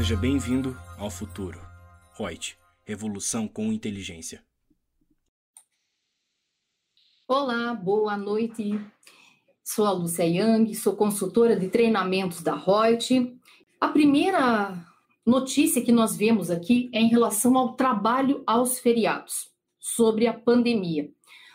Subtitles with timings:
[0.00, 1.60] Seja bem-vindo ao futuro.
[2.16, 2.56] Reut,
[2.86, 4.42] revolução com inteligência.
[7.28, 8.80] Olá, boa noite.
[9.62, 13.38] Sou a Lúcia Yang, sou consultora de treinamentos da Reut.
[13.78, 14.74] A primeira
[15.26, 21.10] notícia que nós vemos aqui é em relação ao trabalho aos feriados, sobre a pandemia.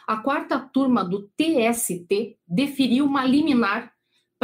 [0.06, 3.95] A quarta turma do TST deferiu uma liminar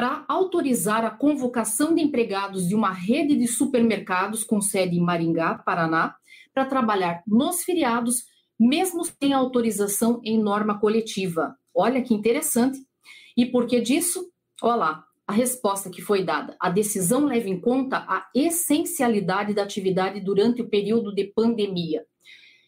[0.02, 5.59] para autorizar a convocação de empregados de uma rede de supermercados com sede em Maringá,
[5.63, 6.16] Paraná,
[6.52, 8.23] para trabalhar nos feriados,
[8.59, 11.55] mesmo sem autorização em norma coletiva.
[11.72, 12.80] Olha que interessante.
[13.38, 14.27] E por que disso?
[14.63, 16.58] Olha lá, a resposta que foi dada.
[16.59, 22.03] A decisão leva em conta a essencialidade da atividade durante o período de pandemia.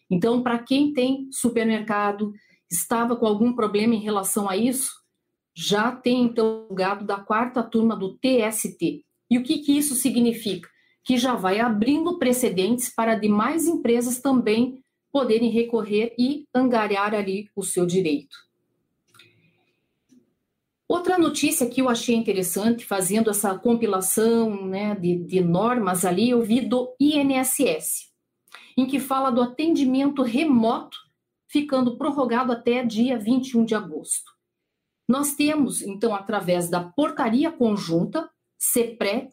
[0.08, 2.32] Então, para quem tem supermercado,
[2.70, 5.02] estava com algum problema em relação a isso,
[5.54, 9.04] já tem então o gado da quarta turma do TST.
[9.30, 10.68] E o que, que isso significa?
[11.04, 14.82] Que já vai abrindo precedentes para demais empresas também
[15.12, 18.36] poderem recorrer e angariar ali o seu direito.
[20.88, 26.42] Outra notícia que eu achei interessante, fazendo essa compilação né, de, de normas ali, eu
[26.42, 28.12] vi do INSS,
[28.76, 30.98] em que fala do atendimento remoto,
[31.48, 34.33] ficando prorrogado até dia 21 de agosto.
[35.06, 39.30] Nós temos, então, através da portaria conjunta, CEPRET,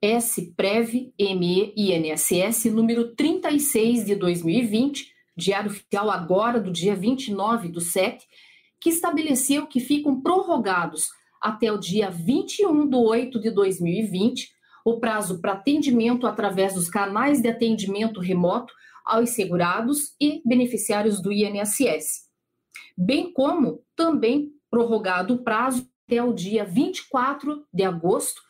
[0.00, 7.80] SPREV, ME e INSS, número 36 de 2020, Diário Oficial agora do dia 29 do
[7.80, 8.24] 7,
[8.80, 11.08] que estabeleceu que ficam prorrogados
[11.42, 14.50] até o dia 21 de 8 de 2020
[14.84, 18.72] o prazo para atendimento através dos canais de atendimento remoto
[19.04, 22.27] aos segurados e beneficiários do INSS
[22.96, 28.40] bem como também prorrogado o prazo até o dia 24 de agosto,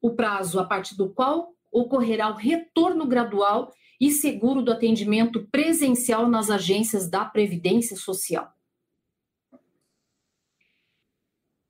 [0.00, 6.28] o prazo a partir do qual ocorrerá o retorno gradual e seguro do atendimento presencial
[6.28, 8.52] nas agências da Previdência Social.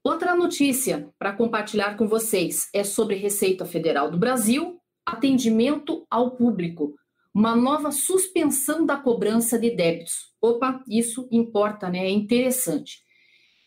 [0.04, 6.94] Outra notícia para compartilhar com vocês é sobre Receita Federal do Brasil, atendimento ao público,
[7.34, 10.32] uma nova suspensão da cobrança de débitos.
[10.40, 12.06] Opa, isso importa, né?
[12.06, 13.02] É interessante.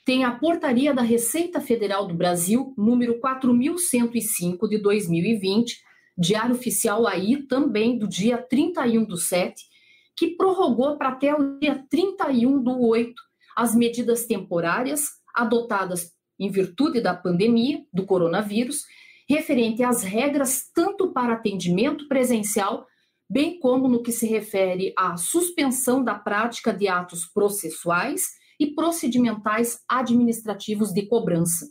[0.03, 5.79] Tem a portaria da Receita Federal do Brasil, número 4105 de 2020,
[6.17, 9.63] Diário Oficial aí também do dia 31 do 7,
[10.17, 13.13] que prorrogou para até o dia 31 do 8
[13.55, 18.83] as medidas temporárias adotadas em virtude da pandemia do coronavírus,
[19.29, 22.85] referente às regras tanto para atendimento presencial
[23.31, 28.23] bem como no que se refere à suspensão da prática de atos processuais
[28.59, 31.65] e procedimentais administrativos de cobrança.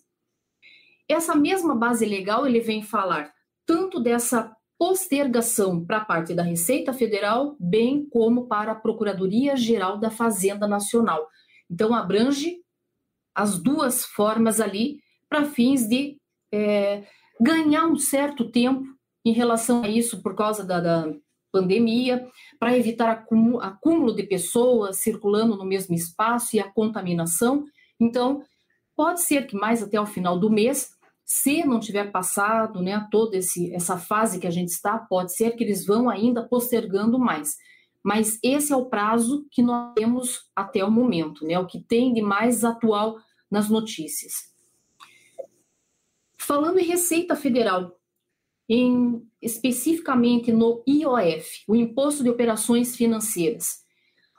[1.07, 3.31] Essa mesma base legal ele vem falar
[3.67, 9.99] tanto dessa postergação para a parte da Receita Federal, bem como para a Procuradoria Geral
[9.99, 11.29] da Fazenda Nacional.
[11.71, 12.57] Então abrange
[13.35, 14.99] as duas formas ali
[15.29, 16.17] para fins de
[16.51, 17.05] é,
[17.39, 18.83] ganhar um certo tempo
[19.27, 21.15] em relação a isso por causa da, da
[21.51, 22.27] pandemia,
[22.59, 27.65] para evitar acúmulo de pessoas circulando no mesmo espaço e a contaminação.
[27.99, 28.43] Então,
[28.97, 30.91] pode ser que mais até o final do mês,
[31.25, 35.53] se não tiver passado né, toda esse, essa fase que a gente está, pode ser
[35.53, 37.57] que eles vão ainda postergando mais.
[38.03, 42.13] Mas esse é o prazo que nós temos até o momento, né, o que tem
[42.13, 43.17] de mais atual
[43.51, 44.51] nas notícias.
[46.37, 48.00] Falando em Receita Federal,
[48.71, 53.81] em, especificamente no IOF, o Imposto de Operações Financeiras.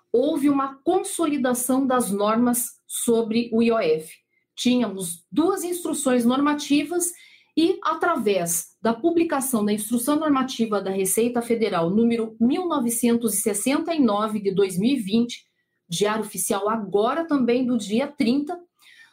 [0.09, 4.09] Houve uma consolidação das normas sobre o IOF.
[4.55, 7.11] Tínhamos duas instruções normativas
[7.57, 15.45] e, através da publicação da Instrução Normativa da Receita Federal número 1969 de 2020,
[15.89, 18.57] Diário Oficial agora também do dia 30,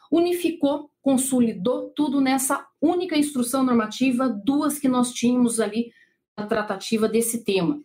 [0.09, 5.91] unificou, consolidou tudo nessa única instrução normativa, duas que nós tínhamos ali
[6.37, 7.81] na tratativa desse tema.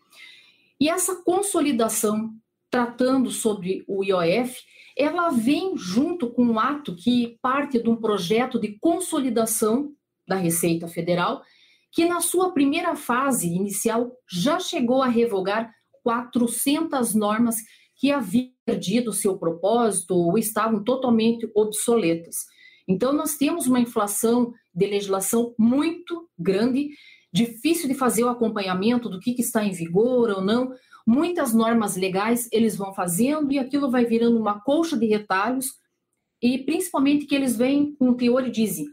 [0.79, 2.35] E essa consolidação,
[2.71, 4.61] tratando sobre o IOF,
[4.94, 9.94] ela vem junto com um ato que parte de um projeto de consolidação
[10.29, 11.43] da Receita Federal,
[11.91, 15.73] que na sua primeira fase inicial já chegou a revogar
[16.03, 17.56] 400 normas
[17.97, 22.53] que haviam perdido seu propósito ou estavam totalmente obsoletas.
[22.86, 26.90] Então, nós temos uma inflação de legislação muito grande,
[27.32, 30.72] difícil de fazer o acompanhamento do que, que está em vigor ou não.
[31.06, 35.66] Muitas normas legais eles vão fazendo e aquilo vai virando uma colcha de retalhos,
[36.42, 38.86] e principalmente que eles vêm com o teor e dizem: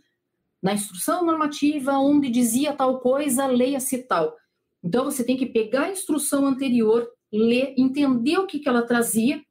[0.61, 4.35] na instrução normativa, onde dizia tal coisa, leia-se tal.
[4.83, 9.41] Então, você tem que pegar a instrução anterior, ler, entender o que, que ela trazia,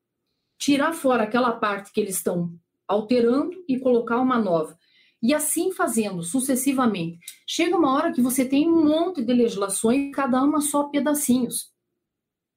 [0.59, 2.53] tirar fora aquela parte que eles estão
[2.91, 4.77] alterando e colocar uma nova.
[5.23, 7.19] E assim fazendo sucessivamente.
[7.47, 11.71] Chega uma hora que você tem um monte de legislações, cada uma só pedacinhos.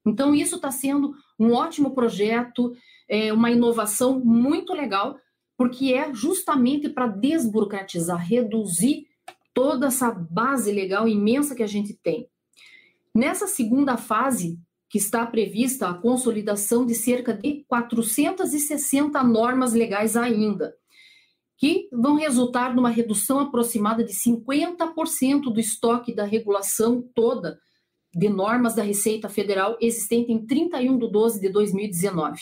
[0.05, 2.73] Então, isso está sendo um ótimo projeto,
[3.07, 5.17] é uma inovação muito legal,
[5.57, 9.05] porque é justamente para desburocratizar, reduzir
[9.53, 12.27] toda essa base legal imensa que a gente tem.
[13.15, 14.57] Nessa segunda fase,
[14.93, 20.75] que está prevista a consolidação de cerca de 460 normas legais ainda,
[21.57, 27.59] que vão resultar numa redução aproximada de 50% do estoque da regulação toda
[28.13, 32.39] de normas da Receita Federal existente em 31 de 12 de 2019.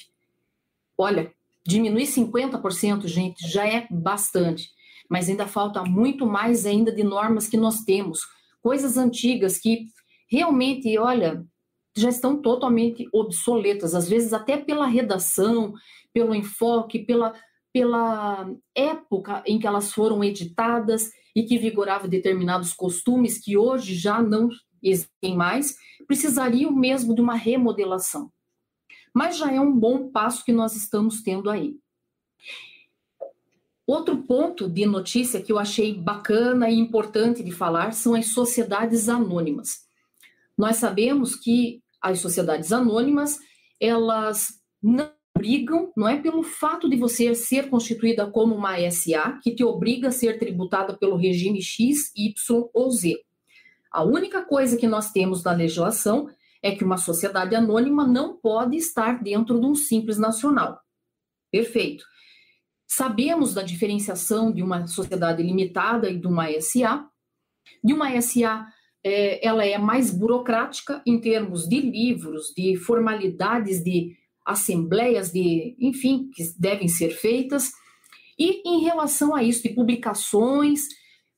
[0.97, 1.33] Olha,
[1.65, 4.71] diminuir 50%, gente, já é bastante,
[5.09, 8.19] mas ainda falta muito mais ainda de normas que nós temos,
[8.61, 9.85] coisas antigas que
[10.29, 11.45] realmente, olha,
[11.95, 15.73] já estão totalmente obsoletas, às vezes até pela redação,
[16.13, 17.33] pelo enfoque, pela,
[17.73, 24.21] pela época em que elas foram editadas e que vigoravam determinados costumes que hoje já
[24.21, 24.49] não
[24.81, 25.75] existem mais,
[26.07, 28.31] precisariam mesmo de uma remodelação.
[29.13, 31.75] Mas já é um bom passo que nós estamos tendo aí.
[33.85, 39.09] Outro ponto de notícia que eu achei bacana e importante de falar são as sociedades
[39.09, 39.85] anônimas.
[40.61, 43.39] Nós sabemos que as sociedades anônimas,
[43.79, 44.49] elas
[44.79, 49.63] não obrigam, não é pelo fato de você ser constituída como uma SA, que te
[49.63, 53.17] obriga a ser tributada pelo regime X, Y ou Z.
[53.91, 56.29] A única coisa que nós temos na legislação
[56.61, 60.79] é que uma sociedade anônima não pode estar dentro de um simples nacional.
[61.51, 62.05] Perfeito.
[62.87, 67.09] Sabemos da diferenciação de uma sociedade limitada e de uma SA.
[67.83, 68.67] De uma SA,
[69.03, 74.15] é, ela é mais burocrática em termos de livros, de formalidades, de
[74.45, 77.71] assembleias, de, enfim, que devem ser feitas.
[78.37, 80.87] E em relação a isso, de publicações,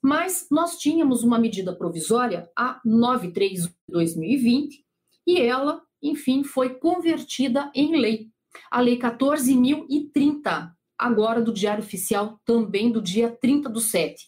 [0.01, 4.83] mas nós tínhamos uma medida provisória, a 93 de 2020,
[5.25, 8.27] e ela, enfim, foi convertida em lei.
[8.69, 14.27] A Lei 14.030, agora do Diário Oficial, também do dia 30 do 7.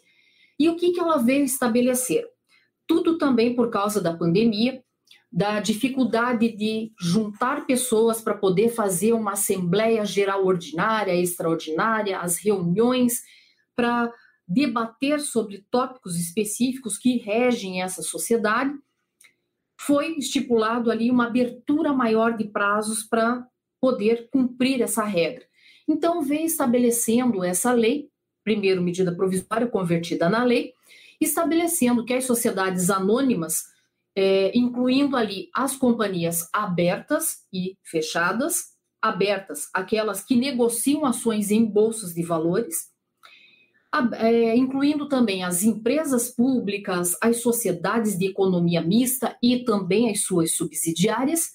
[0.57, 2.25] E o que, que ela veio estabelecer?
[2.87, 4.83] Tudo também por causa da pandemia,
[5.31, 13.21] da dificuldade de juntar pessoas para poder fazer uma assembleia geral ordinária, extraordinária, as reuniões
[13.75, 14.11] para
[14.47, 18.71] debater sobre tópicos específicos que regem essa sociedade,
[19.77, 23.45] foi estipulado ali uma abertura maior de prazos para
[23.81, 25.45] poder cumprir essa regra.
[25.87, 28.09] Então, vem estabelecendo essa lei,
[28.43, 30.73] primeiro medida provisória convertida na lei,
[31.19, 33.63] estabelecendo que as sociedades anônimas,
[34.15, 42.13] é, incluindo ali as companhias abertas e fechadas, abertas, aquelas que negociam ações em bolsas
[42.13, 42.93] de valores,
[44.17, 50.51] é, incluindo também as empresas públicas, as sociedades de economia mista e também as suas
[50.55, 51.51] subsidiárias,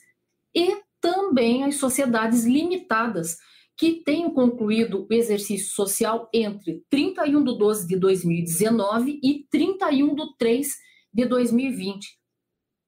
[0.55, 3.37] e também as sociedades limitadas,
[3.81, 10.37] que tenham concluído o exercício social entre 31 de 12 de 2019 e 31 de
[10.37, 10.69] 3
[11.10, 12.06] de 2020.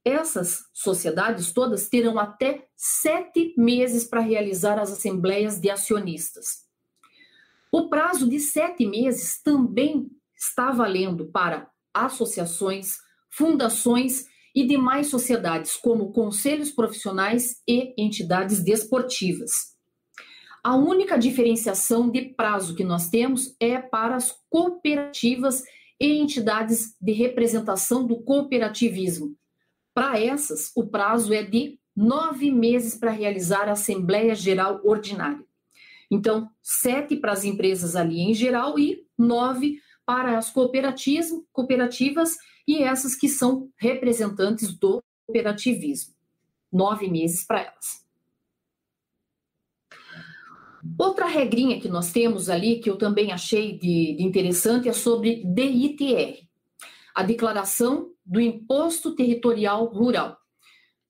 [0.04, 6.66] Essas sociedades todas terão até sete meses para realizar as assembleias de acionistas.
[7.72, 12.96] O prazo de sete meses também está valendo para associações,
[13.30, 19.71] fundações e demais sociedades, como conselhos profissionais e entidades desportivas.
[20.62, 25.64] A única diferenciação de prazo que nós temos é para as cooperativas
[25.98, 29.36] e entidades de representação do cooperativismo.
[29.92, 35.44] Para essas, o prazo é de nove meses para realizar a Assembleia Geral Ordinária.
[36.10, 42.36] Então, sete para as empresas ali em geral e nove para as cooperativas
[42.68, 46.14] e essas que são representantes do cooperativismo.
[46.70, 48.01] Nove meses para elas.
[50.98, 55.44] Outra regrinha que nós temos ali, que eu também achei de, de interessante, é sobre
[55.44, 56.38] DITR,
[57.14, 60.36] a Declaração do Imposto Territorial Rural.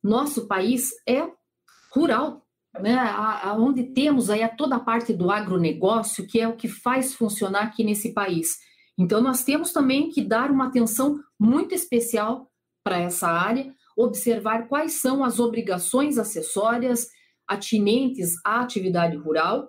[0.02, 1.26] Nosso país é
[1.94, 2.44] rural,
[2.80, 2.98] né?
[3.56, 7.84] onde temos aí toda a parte do agronegócio, que é o que faz funcionar aqui
[7.84, 8.58] nesse país.
[8.98, 12.50] Então, nós temos também que dar uma atenção muito especial
[12.84, 17.08] para essa área, observar quais são as obrigações acessórias
[17.52, 19.68] atinentes à atividade rural,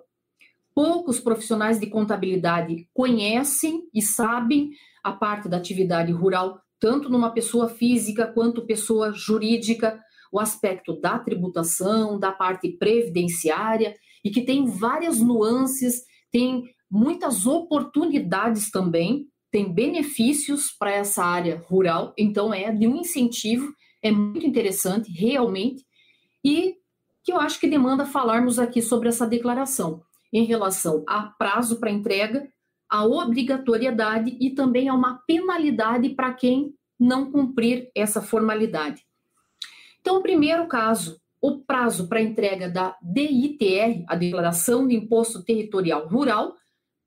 [0.74, 4.70] Poucos profissionais de contabilidade conhecem e sabem
[5.04, 10.00] a parte da atividade rural, tanto numa pessoa física quanto pessoa jurídica,
[10.32, 18.68] o aspecto da tributação, da parte previdenciária, e que tem várias nuances, tem muitas oportunidades
[18.68, 23.72] também, tem benefícios para essa área rural, então é de um incentivo,
[24.02, 25.84] é muito interessante, realmente,
[26.44, 26.74] e
[27.24, 31.90] que eu acho que demanda falarmos aqui sobre essa declaração em relação a prazo para
[31.90, 32.46] entrega,
[32.88, 39.02] a obrigatoriedade e também a uma penalidade para quem não cumprir essa formalidade.
[40.00, 46.06] Então, o primeiro caso, o prazo para entrega da DITR, a Declaração de Imposto Territorial
[46.06, 46.54] Rural,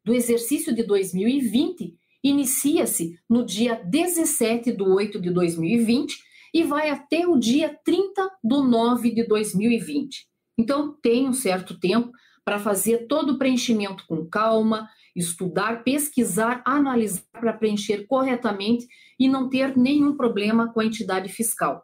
[0.03, 7.27] do exercício de 2020, inicia-se no dia 17 de 8 de 2020 e vai até
[7.27, 10.27] o dia 30 de 9 de 2020.
[10.57, 12.11] Então, tem um certo tempo
[12.43, 18.87] para fazer todo o preenchimento com calma, estudar, pesquisar, analisar para preencher corretamente
[19.19, 21.83] e não ter nenhum problema com a entidade fiscal.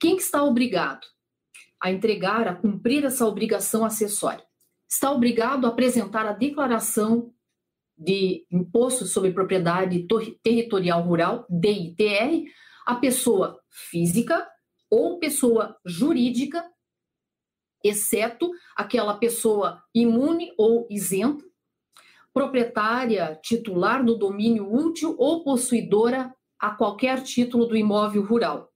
[0.00, 1.06] Quem está obrigado
[1.80, 4.44] a entregar, a cumprir essa obrigação acessória?
[4.88, 7.32] Está obrigado a apresentar a declaração
[7.96, 10.06] de Imposto sobre Propriedade
[10.42, 12.44] Territorial Rural, DITR,
[12.90, 14.44] a pessoa física
[14.90, 16.68] ou pessoa jurídica,
[17.84, 21.44] exceto aquela pessoa imune ou isenta,
[22.34, 28.72] proprietária titular do domínio útil ou possuidora a qualquer título do imóvel rural.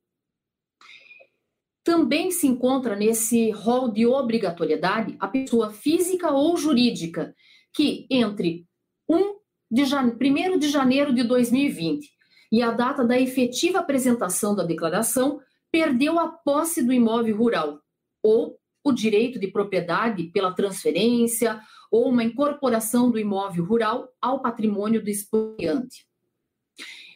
[1.83, 7.35] Também se encontra nesse rol de obrigatoriedade a pessoa física ou jurídica
[7.73, 8.65] que entre
[9.09, 10.13] 1 de, jane...
[10.13, 12.14] 1 de janeiro de 2020
[12.55, 15.41] e a data da efetiva apresentação da declaração
[15.73, 17.81] perdeu a posse do imóvel rural
[18.23, 25.03] ou o direito de propriedade pela transferência ou uma incorporação do imóvel rural ao patrimônio
[25.03, 26.07] do expoliante.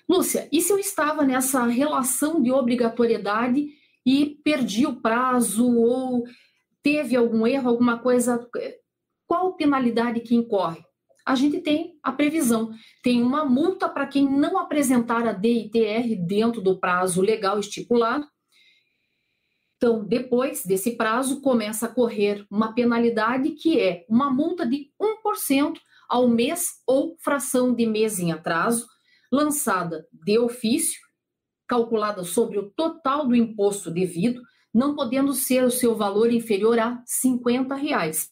[0.08, 3.68] Lúcia, e se eu estava nessa relação de obrigatoriedade
[4.04, 6.24] e perdi o prazo ou
[6.82, 8.44] teve algum erro, alguma coisa,
[9.24, 10.82] qual penalidade que incorre?
[11.28, 12.70] A gente tem a previsão,
[13.02, 18.26] tem uma multa para quem não apresentar a DITR dentro do prazo legal estipulado.
[19.76, 25.78] Então, depois desse prazo, começa a correr uma penalidade que é uma multa de 1%
[26.08, 28.86] ao mês ou fração de mês em atraso,
[29.30, 30.98] lançada de ofício
[31.68, 34.40] calculada sobre o total do imposto devido,
[34.72, 38.30] não podendo ser o seu valor inferior a 50 reais.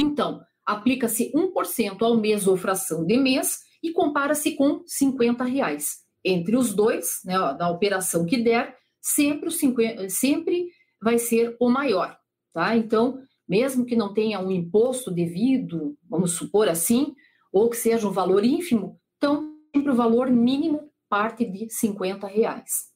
[0.00, 6.04] Então, aplica-se 1% ao mês ou fração de mês e compara-se com 50 reais.
[6.22, 10.66] Entre os dois, né, na operação que der, sempre, o 50, sempre
[11.00, 12.18] vai ser o maior.
[12.52, 12.76] Tá?
[12.76, 17.14] Então, mesmo que não tenha um imposto devido, vamos supor assim,
[17.50, 22.92] ou que seja um valor ínfimo, então sempre o valor mínimo parte de 50 reais.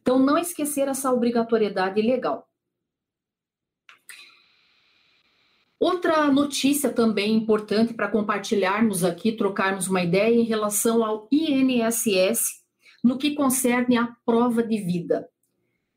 [0.00, 2.48] Então, não esquecer essa obrigatoriedade legal.
[5.78, 12.62] Outra notícia também importante para compartilharmos aqui, trocarmos uma ideia em relação ao INSS
[13.02, 15.28] no que concerne à prova de vida.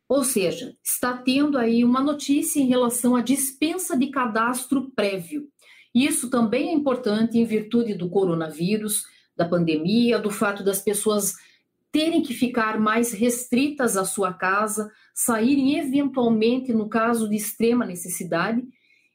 [0.09, 5.47] Ou seja, está tendo aí uma notícia em relação à dispensa de cadastro prévio.
[5.93, 9.03] Isso também é importante em virtude do coronavírus,
[9.35, 11.35] da pandemia, do fato das pessoas
[11.91, 18.63] terem que ficar mais restritas à sua casa, saírem eventualmente no caso de extrema necessidade.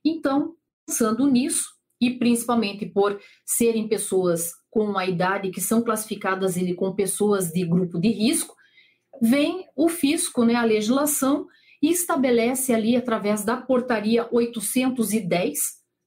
[0.05, 0.55] Então,
[0.87, 1.65] pensando nisso,
[2.01, 7.65] e principalmente por serem pessoas com a idade que são classificadas ele com pessoas de
[7.65, 8.57] grupo de risco,
[9.21, 11.47] vem o fisco, né, a legislação,
[11.81, 15.59] e estabelece ali, através da portaria 810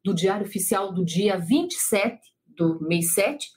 [0.03, 3.47] do Diário Oficial do dia 27 do mês 7,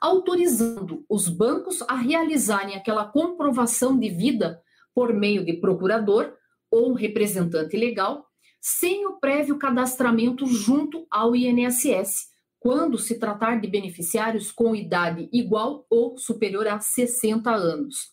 [0.00, 4.60] autorizando os bancos a realizarem aquela comprovação de vida
[4.94, 6.32] por meio de procurador
[6.70, 8.25] ou representante legal,
[8.68, 12.26] sem o prévio cadastramento junto ao INSS,
[12.58, 18.12] quando se tratar de beneficiários com idade igual ou superior a 60 anos.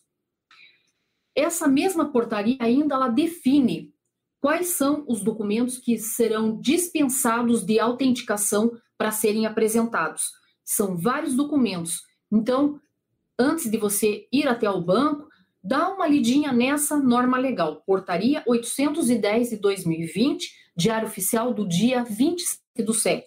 [1.34, 3.92] Essa mesma portaria ainda ela define
[4.40, 10.22] quais são os documentos que serão dispensados de autenticação para serem apresentados
[10.64, 12.02] são vários documentos.
[12.32, 12.80] Então,
[13.36, 15.28] antes de você ir até o banco,
[15.64, 22.84] dá uma lidinha nessa norma legal, Portaria 810 de 2020, Diário Oficial do dia 27
[22.84, 23.24] do 7.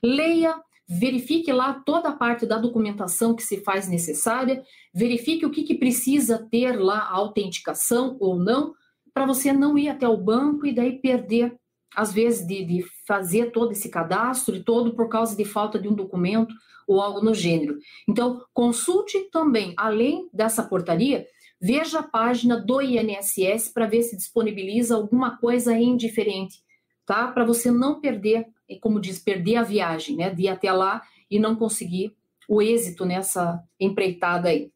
[0.00, 0.54] Leia,
[0.88, 4.62] verifique lá toda a parte da documentação que se faz necessária,
[4.94, 8.72] verifique o que, que precisa ter lá a autenticação ou não,
[9.12, 11.58] para você não ir até o banco e daí perder
[11.94, 15.88] às vezes, de, de fazer todo esse cadastro e todo por causa de falta de
[15.88, 16.54] um documento
[16.86, 17.78] ou algo no gênero.
[18.08, 21.26] Então, consulte também, além dessa portaria,
[21.60, 26.62] veja a página do INSS para ver se disponibiliza alguma coisa indiferente,
[27.04, 27.28] tá?
[27.28, 28.46] Para você não perder,
[28.80, 30.30] como diz, perder a viagem, né?
[30.30, 32.16] De ir até lá e não conseguir
[32.48, 34.72] o êxito nessa empreitada aí.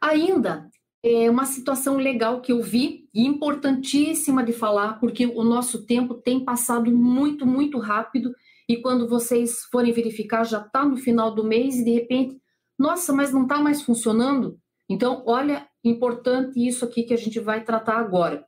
[0.00, 0.70] Ainda
[1.02, 6.14] é uma situação legal que eu vi e importantíssima de falar, porque o nosso tempo
[6.14, 8.32] tem passado muito, muito rápido
[8.68, 12.41] e quando vocês forem verificar já está no final do mês e de repente,
[12.82, 14.58] nossa, mas não está mais funcionando?
[14.88, 18.44] Então, olha, importante isso aqui que a gente vai tratar agora.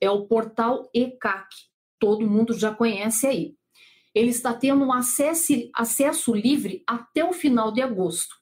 [0.00, 1.46] É o portal ECAC,
[1.98, 3.54] todo mundo já conhece aí.
[4.14, 8.34] Ele está tendo um acesso, acesso livre até o final de agosto.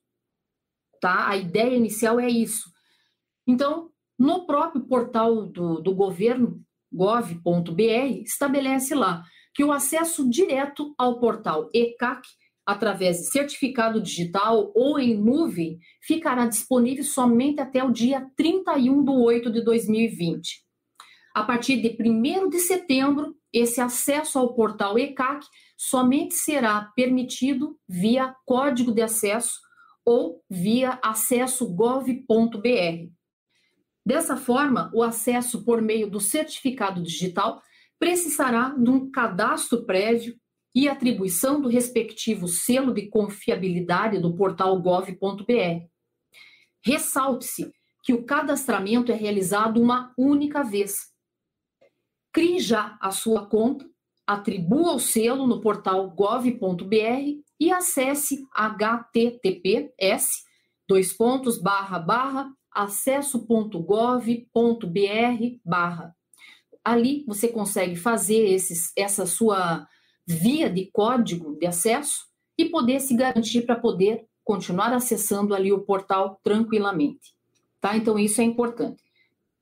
[1.01, 1.29] Tá?
[1.29, 2.71] A ideia inicial é isso.
[3.45, 11.19] Então, no próprio portal do, do governo, gov.br, estabelece lá que o acesso direto ao
[11.19, 12.23] portal ECAC,
[12.69, 19.11] através de certificado digital ou em nuvem, ficará disponível somente até o dia 31 de
[19.11, 20.67] 8 de 2020.
[21.35, 25.47] A partir de 1 de setembro, esse acesso ao portal ECAC
[25.79, 29.61] somente será permitido via código de acesso
[30.05, 33.09] ou via acesso gov.br.
[34.05, 37.63] Dessa forma, o acesso por meio do certificado digital
[37.99, 40.37] precisará de um cadastro prévio
[40.75, 45.87] e atribuição do respectivo selo de confiabilidade do portal gov.br.
[46.83, 47.73] Ressalte-se
[48.03, 51.13] que o cadastramento é realizado uma única vez.
[52.33, 53.89] Crie já a sua conta,
[54.27, 60.27] atribua o selo no portal gov.br e acesse https
[60.87, 64.39] dois pontos barra barra acesso.gov.br
[65.65, 66.17] barra
[66.85, 69.87] ali você consegue fazer esses, essa sua
[70.29, 72.27] via de código de acesso
[72.59, 77.35] e poder se garantir para poder continuar acessando ali o portal tranquilamente.
[77.81, 77.97] Tá?
[77.97, 79.03] Então, isso é importante.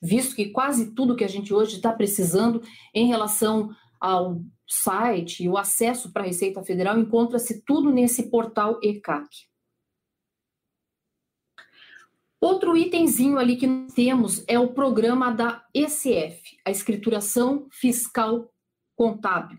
[0.02, 5.48] Visto que quase tudo que a gente hoje está precisando em relação ao site e
[5.48, 9.28] o acesso para a Receita Federal encontra-se tudo nesse portal ECAC.
[12.40, 18.52] Outro itemzinho ali que temos é o programa da ECF, a Escrituração Fiscal
[18.96, 19.58] Contábil.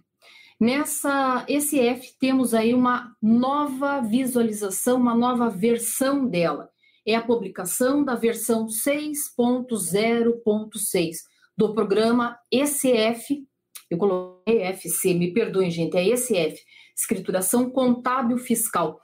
[0.60, 6.72] Nessa ECF temos aí uma nova visualização, uma nova versão dela.
[7.06, 11.18] É a publicação da versão 6.0.6
[11.56, 13.48] do programa ECF,
[13.90, 16.62] eu coloquei EFC, me perdoem gente, é ECF,
[16.96, 19.00] Escrituração Contábil Fiscal,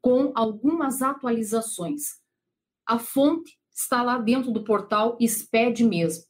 [0.00, 2.02] com algumas atualizações.
[2.86, 6.24] A fonte está lá dentro do portal SPED mesmo.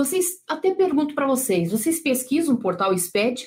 [0.00, 3.46] Vocês, até pergunto para vocês, vocês pesquisam o portal SPED?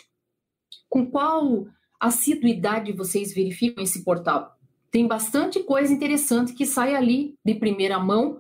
[0.88, 1.66] Com qual
[2.00, 4.56] assiduidade vocês verificam esse portal?
[4.92, 8.40] Tem bastante coisa interessante que sai ali de primeira mão.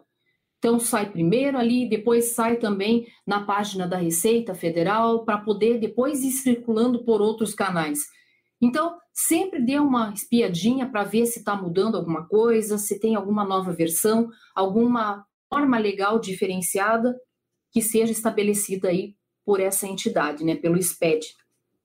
[0.59, 6.23] Então, sai primeiro ali, depois sai também na página da Receita Federal, para poder depois
[6.23, 8.01] ir circulando por outros canais.
[8.61, 13.43] Então, sempre dê uma espiadinha para ver se está mudando alguma coisa, se tem alguma
[13.43, 17.15] nova versão, alguma forma legal diferenciada
[17.73, 21.35] que seja estabelecida aí por essa entidade, né, pelo SPED,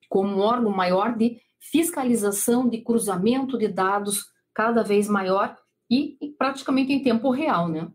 [0.09, 5.57] como um órgão maior de fiscalização de cruzamento de dados cada vez maior
[5.91, 7.91] e, e praticamente em tempo real, né?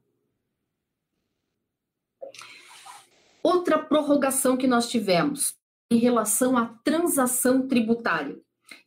[3.41, 5.55] Outra prorrogação que nós tivemos
[5.91, 8.37] em relação à transação tributária.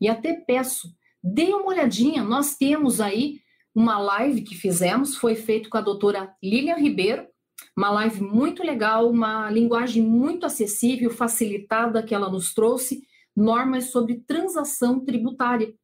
[0.01, 0.89] E até peço,
[1.23, 3.41] dê uma olhadinha, nós temos aí
[3.75, 7.29] uma live que fizemos, foi feito com a doutora Lilian Ribeiro,
[7.77, 13.03] uma live muito legal, uma linguagem muito acessível, facilitada que ela nos trouxe,
[13.37, 15.75] normas sobre transação tributária,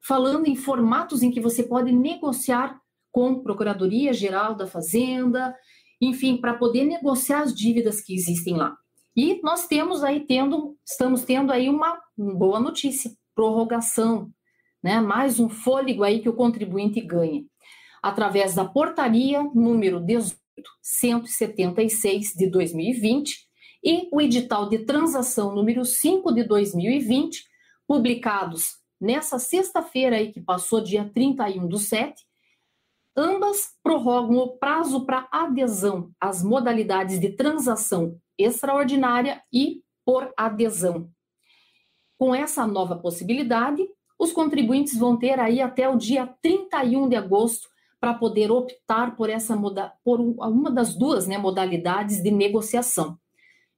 [0.00, 5.54] falando em formatos em que você pode negociar com Procuradoria Geral da Fazenda,
[6.00, 8.76] enfim, para poder negociar as dívidas que existem lá.
[9.14, 14.30] E nós temos aí tendo, estamos tendo aí uma boa notícia prorrogação,
[14.82, 15.00] né?
[15.00, 17.44] mais um fôlego aí que o contribuinte ganha,
[18.02, 20.00] através da portaria número
[20.56, 23.48] 1876 de 2020
[23.84, 27.44] e o edital de transação número 5 de 2020,
[27.86, 32.14] publicados nessa sexta-feira aí que passou, dia 31 do 7,
[33.16, 41.10] ambas prorrogam o prazo para adesão às modalidades de transação extraordinária e por adesão,
[42.22, 43.84] com essa nova possibilidade,
[44.16, 47.68] os contribuintes vão ter aí até o dia 31 de agosto
[48.02, 49.56] para poder optar por essa
[50.04, 53.16] por uma das duas né, modalidades de negociação.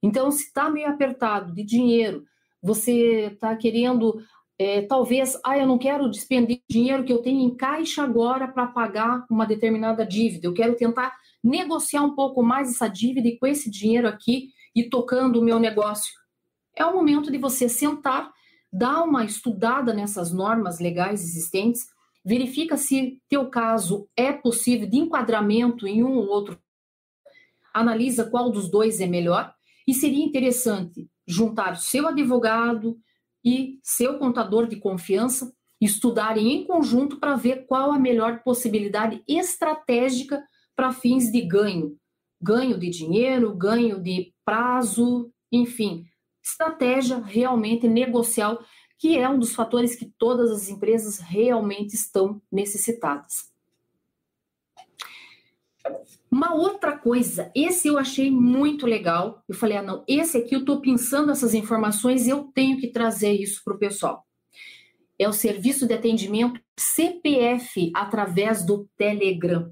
[0.02, 2.24] Então, se está meio apertado de dinheiro,
[2.62, 4.18] você está querendo,
[4.58, 8.66] é, talvez, ah, eu não quero despender dinheiro que eu tenho em caixa agora para
[8.66, 13.46] pagar uma determinada dívida, eu quero tentar negociar um pouco mais essa dívida e com
[13.46, 16.10] esse dinheiro aqui e tocando o meu negócio.
[16.74, 18.32] É o momento de você sentar,
[18.72, 21.92] dar uma estudada nessas normas legais existentes,
[22.24, 26.58] verifica se teu caso é possível de enquadramento em um ou outro,
[27.74, 29.52] analisa qual dos dois é melhor.
[29.86, 32.96] E seria interessante juntar seu advogado
[33.44, 40.42] e seu contador de confiança, estudarem em conjunto para ver qual a melhor possibilidade estratégica
[40.74, 41.98] para fins de ganho.
[42.40, 46.04] Ganho de dinheiro, ganho de prazo, enfim,
[46.42, 48.62] estratégia realmente negocial,
[49.04, 53.52] que é um dos fatores que todas as empresas realmente estão necessitadas.
[56.30, 59.44] Uma outra coisa, esse eu achei muito legal.
[59.46, 63.32] Eu falei, ah, não, esse aqui eu estou pensando essas informações, eu tenho que trazer
[63.32, 64.24] isso para o pessoal.
[65.18, 69.70] É o serviço de atendimento CPF através do Telegram.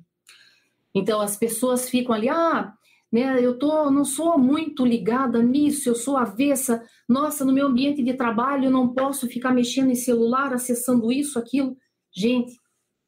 [0.95, 2.75] Então as pessoas ficam ali, ah,
[3.13, 6.83] né, eu tô, não sou muito ligada nisso, eu sou avessa.
[7.09, 11.39] Nossa, no meu ambiente de trabalho eu não posso ficar mexendo em celular, acessando isso,
[11.39, 11.77] aquilo.
[12.15, 12.53] Gente,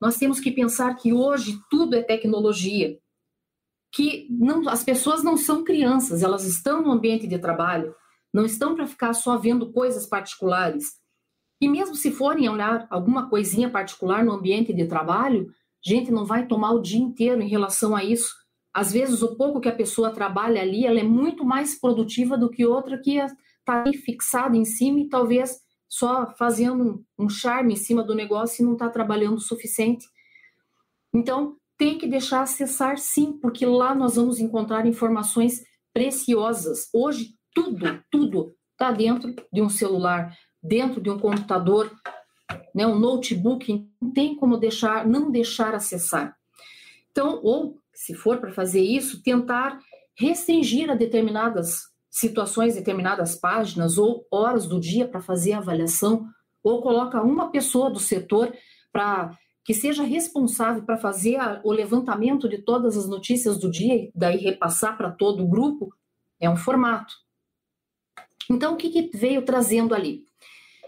[0.01, 2.99] nós temos que pensar que hoje tudo é tecnologia
[3.91, 7.95] que não, as pessoas não são crianças, elas estão no ambiente de trabalho,
[8.33, 10.97] não estão para ficar só vendo coisas particulares.
[11.61, 15.49] E mesmo se forem olhar alguma coisinha particular no ambiente de trabalho,
[15.81, 18.35] gente não vai tomar o dia inteiro em relação a isso.
[18.75, 22.51] Às vezes, o pouco que a pessoa trabalha ali, ela é muito mais produtiva do
[22.51, 28.03] que outra que está fixada em cima e talvez só fazendo um charme em cima
[28.03, 30.05] do negócio e não está trabalhando o suficiente.
[31.15, 36.89] Então, tem que deixar acessar sim, porque lá nós vamos encontrar informações preciosas.
[36.93, 41.93] Hoje, tudo, tudo está dentro de um celular, dentro de um computador,
[42.75, 46.37] né, um notebook, não tem como deixar, não deixar acessar.
[47.13, 49.79] Então, ou se for para fazer isso, tentar
[50.17, 56.27] restringir a determinadas situações, determinadas páginas ou horas do dia para fazer a avaliação,
[56.63, 58.55] ou coloca uma pessoa do setor
[58.93, 63.95] para que seja responsável para fazer a, o levantamento de todas as notícias do dia
[63.95, 65.93] e daí repassar para todo o grupo,
[66.39, 67.15] é um formato.
[68.51, 70.25] Então, o que, que veio trazendo ali?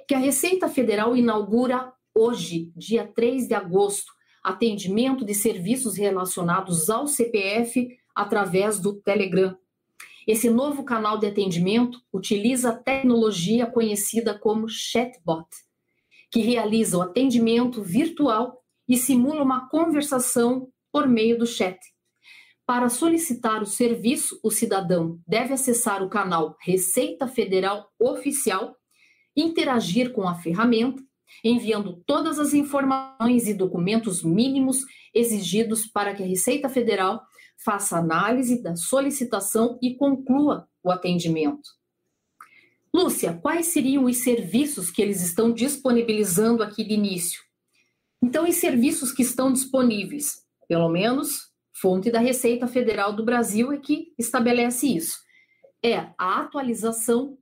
[0.06, 4.12] Que a Receita Federal inaugura hoje, dia 3 de agosto,
[4.46, 9.58] atendimento de serviços relacionados ao CPF através do Telegram.
[10.24, 15.48] Esse novo canal de atendimento utiliza a tecnologia conhecida como chatbot,
[16.30, 21.78] que realiza o atendimento virtual e simula uma conversação por meio do chat.
[22.64, 28.76] Para solicitar o serviço, o cidadão deve acessar o canal Receita Federal Oficial,
[29.36, 31.02] interagir com a ferramenta,
[31.42, 34.84] enviando todas as informações e documentos mínimos
[35.14, 37.22] exigidos para que a Receita Federal
[37.64, 41.68] faça análise da solicitação e conclua o atendimento.
[42.94, 47.42] Lúcia, quais seriam os serviços que eles estão disponibilizando aqui de início?
[48.22, 53.78] Então, os serviços que estão disponíveis, pelo menos fonte da Receita Federal do Brasil é
[53.78, 55.18] que estabelece isso,
[55.82, 57.36] é a atualização,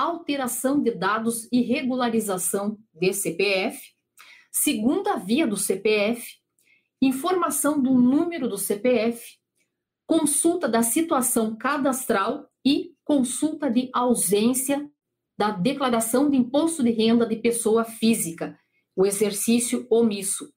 [0.00, 3.80] alteração de dados e regularização de CPF,
[4.50, 6.26] segunda via do CPF,
[7.00, 9.38] informação do número do CPF,
[10.06, 14.90] consulta da situação cadastral e consulta de ausência
[15.38, 18.58] da declaração de imposto de renda de pessoa física,
[18.96, 20.52] o exercício omisso.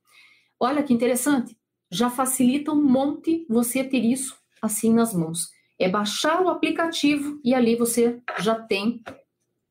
[0.60, 1.56] Olha que interessante,
[1.91, 5.49] já facilita um monte você ter isso assim nas mãos.
[5.77, 9.04] É baixar o aplicativo e ali você já tem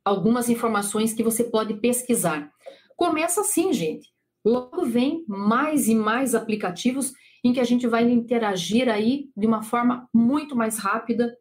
[0.04, 2.50] algumas informações que você pode pesquisar.
[2.96, 4.08] Começa assim, gente.
[4.44, 7.12] Logo vem mais e mais aplicativos
[7.44, 11.36] em que a gente vai interagir aí de uma forma muito mais rápida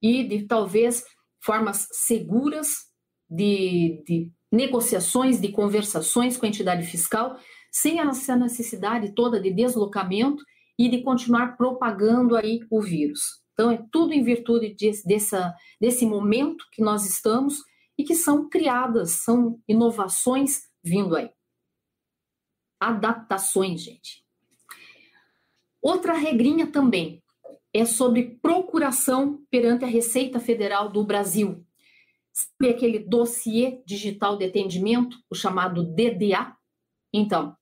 [0.00, 1.04] e de talvez
[1.40, 2.86] formas seguras
[3.28, 7.36] de, de negociações, de conversações com a entidade fiscal,
[7.70, 10.44] sem essa necessidade toda de deslocamento
[10.78, 13.42] e de continuar propagando aí o vírus.
[13.52, 17.62] Então, é tudo em virtude de, dessa, desse momento que nós estamos
[18.02, 21.30] e que são criadas, são inovações vindo aí.
[22.80, 24.24] Adaptações, gente.
[25.80, 27.22] Outra regrinha também
[27.72, 31.64] é sobre procuração perante a Receita Federal do Brasil.
[32.32, 36.56] Sabe aquele dossiê digital de atendimento, o chamado DDA?
[37.12, 37.56] Então,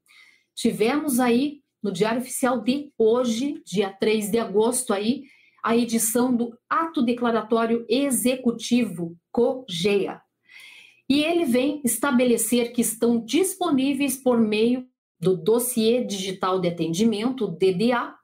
[0.54, 5.24] tivemos aí no Diário Oficial de hoje, dia 3 de agosto aí,
[5.62, 10.22] a edição do Ato Declaratório Executivo, COGEA.
[11.10, 14.86] E ele vem estabelecer que estão disponíveis por meio
[15.18, 18.14] do Dossiê Digital de Atendimento, DDA,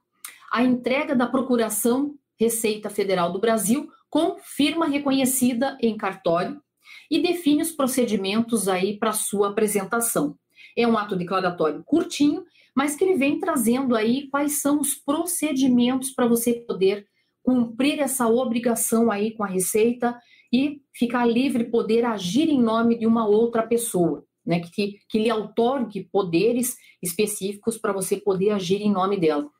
[0.53, 6.62] a entrega da Procuração Receita Federal do Brasil com firma reconhecida em cartório
[7.11, 10.38] e define os procedimentos aí para sua apresentação.
[10.79, 16.12] É um ato declaratório curtinho, mas que ele vem trazendo aí quais são os procedimentos
[16.12, 17.05] para você poder
[17.42, 20.16] cumprir essa obrigação aí com a Receita
[20.57, 25.31] e ficar livre, poder agir em nome de uma outra pessoa, né, que, que lhe
[25.31, 29.51] outorgue poderes específicos para você poder agir em nome dela.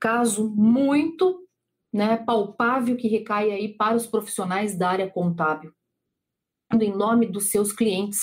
[0.00, 1.46] Caso muito
[1.92, 5.74] né, palpável que recai aí para os profissionais da área contábil,
[6.72, 8.20] em nome dos seus clientes.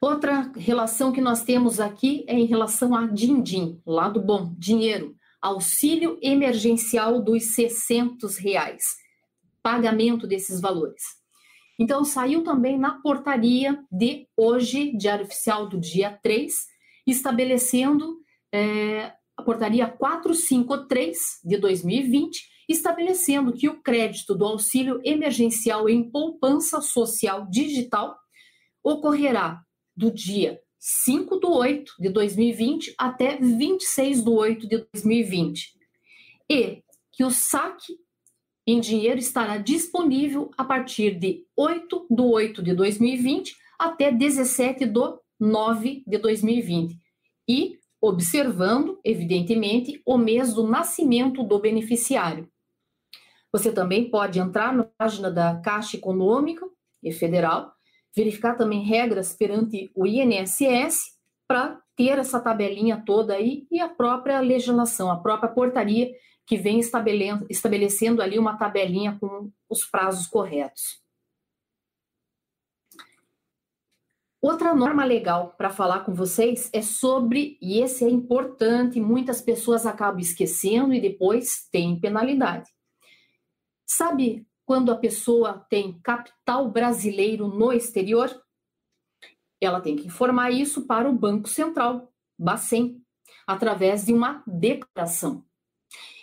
[0.00, 6.18] Outra relação que nós temos aqui é em relação a din-din, lado bom, dinheiro, auxílio
[6.22, 8.82] emergencial dos 600 reais,
[9.62, 11.02] pagamento desses valores.
[11.78, 16.52] Então, saiu também na portaria de hoje, Diário Oficial do dia 3,
[17.06, 18.18] estabelecendo
[18.52, 26.80] é, a portaria 453 de 2020, estabelecendo que o crédito do auxílio emergencial em poupança
[26.80, 28.16] social digital
[28.82, 29.62] ocorrerá
[29.96, 35.76] do dia 5 do 8 de 2020 até 26 do 8 de 2020.
[36.50, 37.98] E que o saque
[38.66, 45.20] em dinheiro estará disponível a partir de 8 do 8 de 2020 até 17 do
[45.40, 46.96] 9 de 2020.
[47.48, 52.48] E observando, evidentemente, o mês do nascimento do beneficiário.
[53.52, 56.68] Você também pode entrar na página da Caixa Econômica
[57.02, 57.72] e Federal,
[58.16, 61.16] verificar também regras perante o INSS
[61.46, 66.12] para ter essa tabelinha toda aí e a própria legislação, a própria portaria
[66.46, 71.02] que vem estabelecendo ali uma tabelinha com os prazos corretos.
[74.40, 79.84] Outra norma legal para falar com vocês é sobre, e esse é importante, muitas pessoas
[79.84, 82.70] acabam esquecendo e depois tem penalidade.
[83.84, 88.30] Sabe quando a pessoa tem capital brasileiro no exterior?
[89.58, 93.00] Ela tem que informar isso para o Banco Central, Bacen,
[93.46, 95.42] através de uma declaração.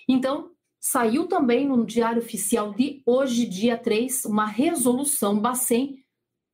[0.07, 5.97] Então, saiu também no Diário Oficial de hoje, dia 3, uma resolução Bacen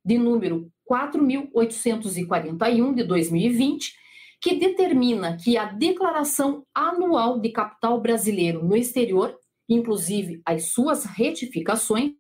[0.06, 3.94] de número 4.841 de 2020,
[4.40, 12.14] que determina que a declaração anual de capital brasileiro no exterior, inclusive as suas retificações,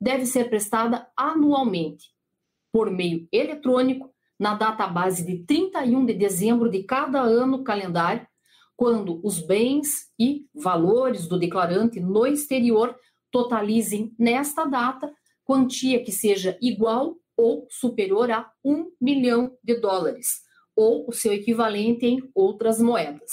[0.00, 2.12] deve ser prestada anualmente,
[2.72, 8.26] por meio eletrônico, na data base de 31 de dezembro de cada ano calendário,
[8.76, 12.96] quando os bens e valores do declarante no exterior
[13.30, 15.12] totalizem nesta data
[15.44, 20.40] quantia que seja igual ou superior a um milhão de dólares,
[20.74, 23.30] ou o seu equivalente em outras moedas.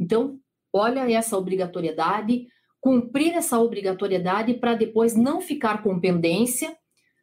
[0.00, 0.38] Então,
[0.72, 2.46] olha essa obrigatoriedade,
[2.80, 6.76] cumprir essa obrigatoriedade para depois não ficar com pendência,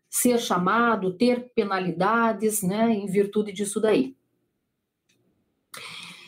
[0.10, 4.16] ser chamado, ter penalidades, né, em virtude disso daí.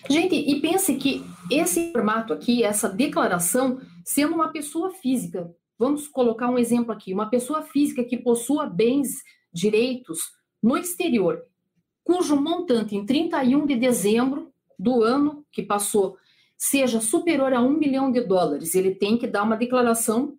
[0.09, 6.49] Gente, e pense que esse formato aqui, essa declaração, sendo uma pessoa física, vamos colocar
[6.49, 10.19] um exemplo aqui, uma pessoa física que possua bens direitos
[10.63, 11.43] no exterior,
[12.03, 16.17] cujo montante em 31 de dezembro do ano que passou
[16.57, 20.37] seja superior a um milhão de dólares, ele tem que dar uma declaração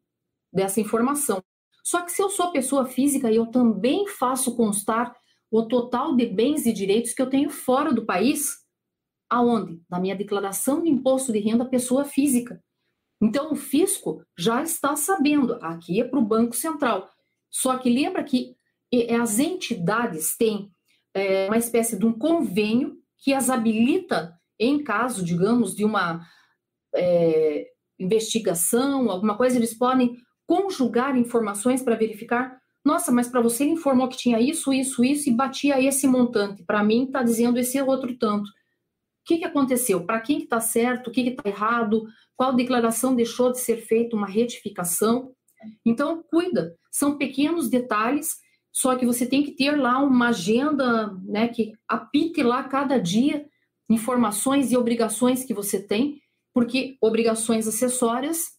[0.52, 1.42] dessa informação.
[1.84, 5.14] Só que se eu sou pessoa física, eu também faço constar
[5.50, 8.58] o total de bens e direitos que eu tenho fora do país,
[9.30, 9.80] aonde?
[9.88, 12.62] Na minha declaração de imposto de renda pessoa física.
[13.20, 17.10] Então o fisco já está sabendo, aqui é para o Banco Central.
[17.50, 18.54] Só que lembra que
[18.92, 20.70] é, as entidades têm
[21.14, 26.26] é, uma espécie de um convênio que as habilita, em caso, digamos, de uma
[26.94, 27.66] é,
[27.98, 30.16] investigação, alguma coisa, eles podem
[30.46, 32.58] conjugar informações para verificar.
[32.84, 36.64] Nossa, mas para você ele informou que tinha isso, isso, isso e batia esse montante.
[36.64, 38.48] Para mim está dizendo esse outro tanto.
[38.48, 38.52] O
[39.26, 40.06] que, que aconteceu?
[40.06, 41.08] Para quem está certo?
[41.08, 42.06] O que está errado?
[42.34, 45.32] Qual declaração deixou de ser feita uma retificação?
[45.84, 46.74] Então, cuida.
[46.90, 48.38] São pequenos detalhes
[48.78, 53.44] só que você tem que ter lá uma agenda, né, que apite lá cada dia
[53.88, 56.20] informações e obrigações que você tem,
[56.52, 58.58] porque obrigações acessórias,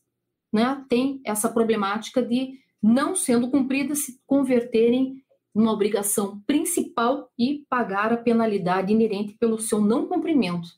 [0.51, 8.13] né, tem essa problemática de não sendo cumpridas se converterem numa obrigação principal e pagar
[8.13, 10.69] a penalidade inerente pelo seu não cumprimento.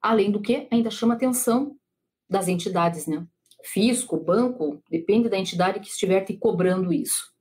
[0.00, 1.76] Além do que, ainda chama atenção
[2.28, 3.26] das entidades, né?
[3.64, 7.32] Fisco, banco, depende da entidade que estiver te cobrando isso.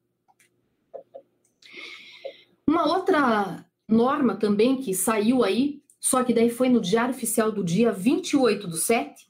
[2.65, 7.63] Uma outra norma também que saiu aí, só que daí foi no Diário Oficial do
[7.63, 9.25] dia 28 do 7,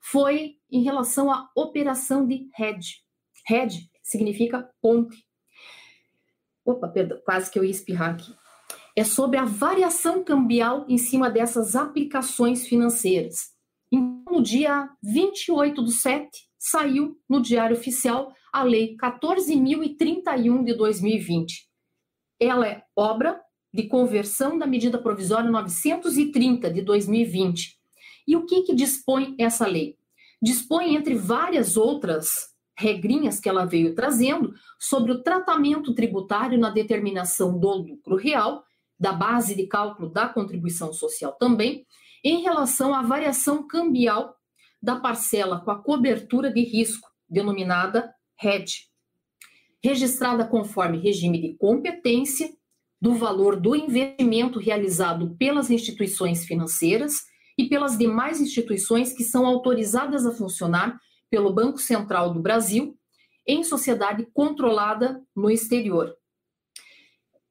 [0.00, 3.04] foi em relação à operação de hedge.
[3.48, 5.24] Hedge significa ponte.
[6.64, 8.34] Opa, perdão, quase que eu ia espirrar aqui.
[8.96, 13.52] É sobre a variação cambial em cima dessas aplicações financeiras.
[13.92, 16.28] Então, no dia 28 do 7,
[16.58, 21.68] saiu no Diário Oficial a Lei 14.031 de 2020.
[22.40, 23.40] Ela é obra
[23.72, 27.78] de conversão da medida provisória 930 de 2020.
[28.26, 29.96] E o que, que dispõe essa lei?
[30.40, 37.58] Dispõe, entre várias outras regrinhas que ela veio trazendo, sobre o tratamento tributário na determinação
[37.58, 38.64] do lucro real,
[38.98, 41.86] da base de cálculo da contribuição social também,
[42.24, 44.36] em relação à variação cambial
[44.80, 48.88] da parcela com a cobertura de risco, denominada RED,
[49.82, 52.52] registrada conforme regime de competência
[53.00, 57.14] do valor do investimento realizado pelas instituições financeiras
[57.56, 60.98] e pelas demais instituições que são autorizadas a funcionar
[61.30, 62.96] pelo Banco Central do Brasil
[63.46, 66.14] em sociedade controlada no exterior.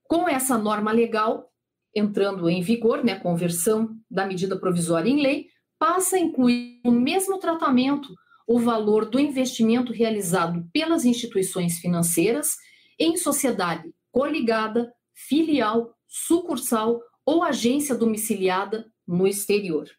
[0.03, 1.51] Com essa norma legal
[1.95, 5.47] entrando em vigor, né, conversão da medida provisória em lei,
[5.79, 8.13] passa a incluir o mesmo tratamento
[8.47, 12.55] o valor do investimento realizado pelas instituições financeiras
[12.97, 19.89] em sociedade coligada filial, sucursal ou agência domiciliada no exterior.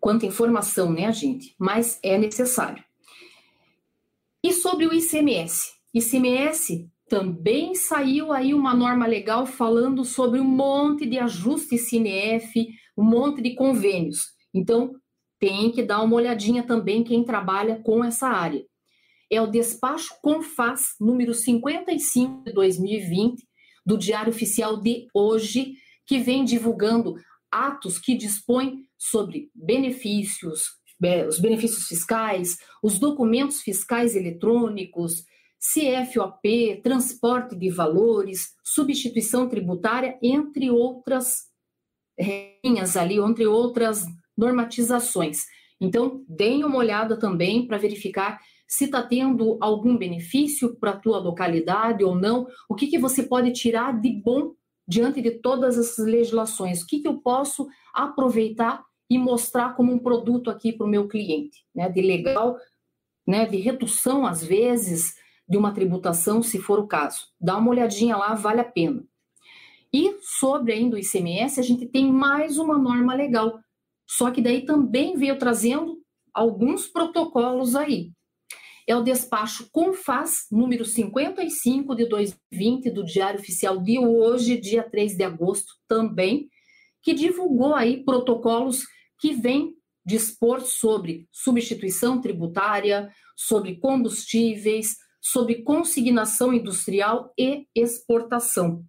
[0.00, 1.54] Quanta informação, né, gente?
[1.58, 2.82] Mas é necessário.
[4.42, 5.74] E sobre o ICMS?
[5.94, 13.04] ICMS também saiu aí uma norma legal falando sobre um monte de ajuste CNF, um
[13.04, 14.32] monte de convênios.
[14.52, 14.94] Então,
[15.38, 18.64] tem que dar uma olhadinha também quem trabalha com essa área
[19.30, 23.46] é o despacho Confaz número 55 de 2020
[23.86, 25.74] do Diário Oficial de hoje,
[26.06, 27.14] que vem divulgando
[27.50, 30.64] atos que dispõem sobre benefícios,
[31.02, 35.24] é, os benefícios fiscais, os documentos fiscais eletrônicos,
[35.58, 41.48] CFOP, transporte de valores, substituição tributária, entre outras
[42.64, 44.04] linhas ali, entre outras
[44.36, 45.44] normatizações.
[45.80, 48.40] Então, deem uma olhada também para verificar
[48.70, 53.24] se está tendo algum benefício para a tua localidade ou não, o que, que você
[53.24, 54.54] pode tirar de bom
[54.86, 59.98] diante de todas essas legislações, o que, que eu posso aproveitar e mostrar como um
[59.98, 62.56] produto aqui para o meu cliente, né, de legal,
[63.26, 65.16] né, de redução às vezes
[65.48, 67.26] de uma tributação, se for o caso.
[67.40, 69.04] Dá uma olhadinha lá, vale a pena.
[69.92, 73.58] E sobre ainda o ICMS, a gente tem mais uma norma legal,
[74.06, 76.00] só que daí também veio trazendo
[76.32, 78.12] alguns protocolos aí
[78.90, 85.16] é o despacho Confaz, número 55 de 2020, do Diário Oficial de hoje, dia 3
[85.16, 86.48] de agosto, também,
[87.00, 88.82] que divulgou aí protocolos
[89.20, 98.84] que vêm dispor sobre substituição tributária, sobre combustíveis, sobre consignação industrial e exportação.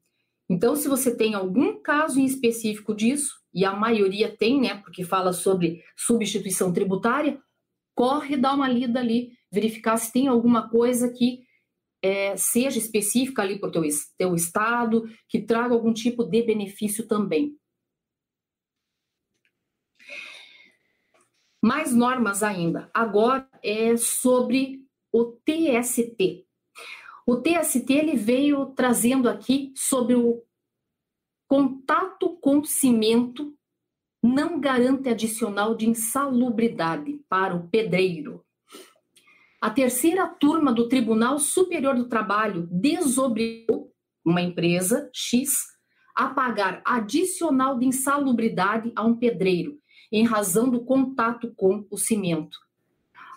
[0.49, 5.03] Então, se você tem algum caso em específico disso, e a maioria tem, né, porque
[5.03, 7.39] fala sobre substituição tributária,
[7.93, 11.43] corre dar uma lida ali verificar se tem alguma coisa que
[12.01, 13.83] é, seja específica ali para o teu,
[14.17, 17.57] teu estado, que traga algum tipo de benefício também.
[21.63, 22.89] Mais normas ainda.
[22.91, 24.83] Agora é sobre
[25.13, 26.47] o TST.
[27.27, 30.43] O TST ele veio trazendo aqui sobre o
[31.47, 33.55] contato com cimento
[34.23, 38.43] não garante adicional de insalubridade para o pedreiro.
[39.61, 43.93] A terceira turma do Tribunal Superior do Trabalho desobrigou
[44.25, 45.55] uma empresa X
[46.15, 49.77] a pagar adicional de insalubridade a um pedreiro,
[50.11, 52.57] em razão do contato com o cimento.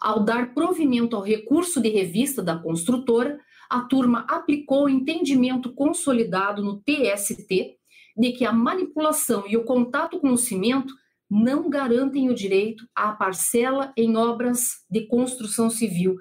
[0.00, 3.38] Ao dar provimento ao recurso de revista da construtora,
[3.68, 7.76] a turma aplicou o entendimento consolidado no TST
[8.16, 10.94] de que a manipulação e o contato com o cimento
[11.36, 16.16] não garantem o direito à parcela em obras de construção civil,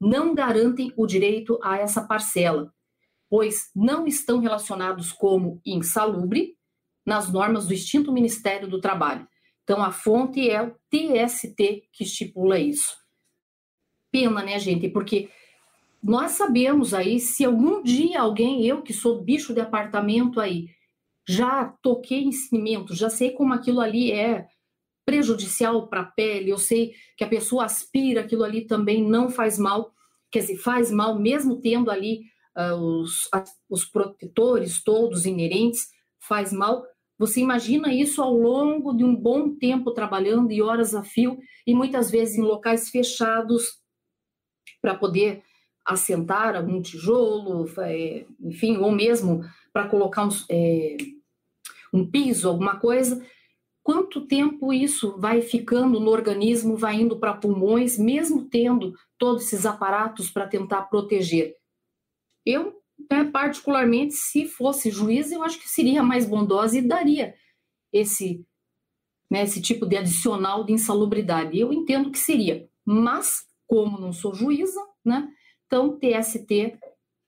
[0.00, 2.74] não garantem o direito a essa parcela,
[3.30, 6.56] pois não estão relacionados como insalubre
[7.06, 9.28] nas normas do extinto Ministério do Trabalho.
[9.62, 12.96] Então, a fonte é o TST que estipula isso.
[14.10, 14.88] Pena, né, gente?
[14.88, 15.28] Porque
[16.02, 20.66] nós sabemos aí, se algum dia alguém, eu que sou bicho de apartamento aí,
[21.28, 24.48] já toquei em cimento, já sei como aquilo ali é
[25.06, 29.56] prejudicial para a pele, eu sei que a pessoa aspira aquilo ali também não faz
[29.58, 29.94] mal,
[30.30, 32.24] quer dizer, faz mal mesmo tendo ali
[32.56, 33.30] uh, os,
[33.70, 35.88] os protetores todos inerentes,
[36.18, 36.84] faz mal.
[37.18, 41.72] Você imagina isso ao longo de um bom tempo trabalhando e horas a fio, e
[41.72, 43.78] muitas vezes em locais fechados,
[44.82, 45.42] para poder
[45.84, 49.42] assentar algum tijolo, é, enfim, ou mesmo
[49.72, 50.96] para colocar é,
[51.92, 53.24] um piso, alguma coisa.
[53.86, 59.64] Quanto tempo isso vai ficando no organismo, vai indo para pulmões, mesmo tendo todos esses
[59.64, 61.54] aparatos para tentar proteger?
[62.44, 67.36] Eu, né, particularmente, se fosse juiz, eu acho que seria mais bondosa e daria
[67.92, 68.44] esse,
[69.30, 71.56] né, esse tipo de adicional de insalubridade.
[71.56, 75.28] Eu entendo que seria, mas como não sou juíza, né,
[75.64, 76.76] então, TST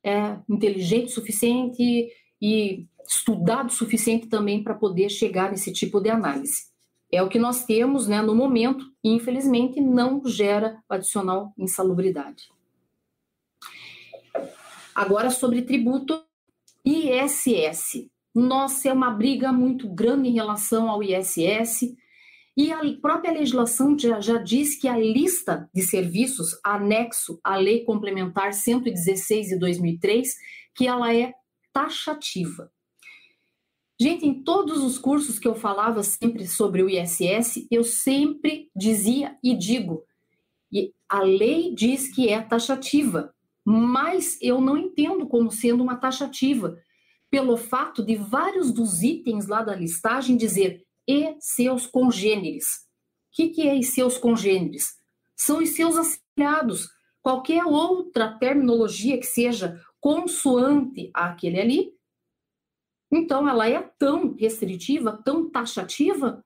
[0.05, 2.09] é inteligente o suficiente
[2.43, 6.69] e estudado o suficiente também para poder chegar nesse tipo de análise.
[7.11, 12.51] É o que nós temos né, no momento e, infelizmente, não gera adicional insalubridade.
[14.95, 16.23] Agora, sobre tributo
[16.85, 18.09] ISS.
[18.35, 21.95] Nossa, é uma briga muito grande em relação ao ISS.
[22.57, 27.85] E a própria legislação já, já diz que a lista de serviços anexo à Lei
[27.85, 30.35] Complementar 116 de 2003,
[30.75, 31.33] que ela é
[31.73, 32.71] taxativa.
[34.01, 39.37] Gente, em todos os cursos que eu falava sempre sobre o ISS, eu sempre dizia
[39.43, 40.05] e digo,
[40.71, 43.35] e a lei diz que é taxativa,
[43.65, 46.79] mas eu não entendo como sendo uma taxativa,
[47.29, 52.65] pelo fato de vários dos itens lá da listagem dizer e seus congêneres.
[52.67, 54.97] O que, que é e seus congêneres?
[55.37, 56.89] São os seus associados.
[57.21, 61.98] Qualquer outra terminologia que seja consoante àquele ali,
[63.11, 66.45] então ela é tão restritiva, tão taxativa?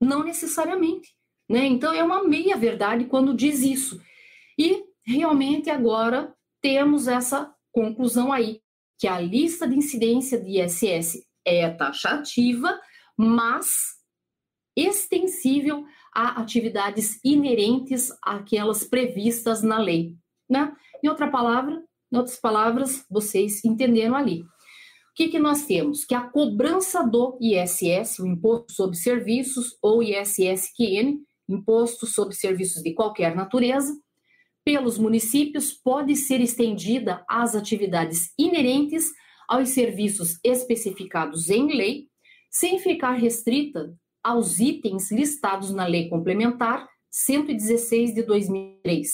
[0.00, 1.16] Não necessariamente.
[1.48, 1.66] Né?
[1.66, 4.00] Então é uma meia-verdade quando diz isso.
[4.58, 8.60] E realmente agora temos essa conclusão aí,
[8.98, 12.78] que a lista de incidência de ISS é taxativa,
[13.16, 13.96] mas
[14.76, 15.84] extensível
[16.14, 20.16] a atividades inerentes àquelas previstas na lei,
[20.48, 20.74] né?
[21.02, 21.82] Em outra palavra,
[22.12, 24.44] em outras palavras, vocês entenderam ali.
[25.18, 26.04] Que, que nós temos?
[26.04, 32.94] Que a cobrança do ISS, o Imposto sobre Serviços, ou ISSQN, Imposto sobre Serviços de
[32.94, 34.00] qualquer natureza,
[34.64, 39.06] pelos municípios pode ser estendida às atividades inerentes
[39.48, 42.06] aos serviços especificados em lei
[42.48, 43.92] sem ficar restrita
[44.22, 49.10] aos itens listados na Lei Complementar 116 de 2003.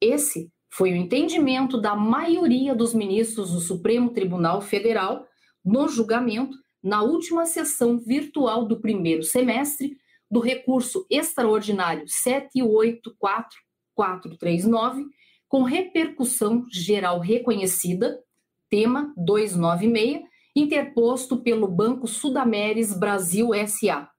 [0.00, 5.26] Esse foi o entendimento da maioria dos ministros do Supremo Tribunal Federal
[5.64, 9.96] no julgamento na última sessão virtual do primeiro semestre
[10.30, 15.06] do recurso extraordinário 784439,
[15.48, 18.22] com repercussão geral reconhecida,
[18.68, 20.22] tema 296,
[20.54, 24.10] interposto pelo Banco Sudameris Brasil SA.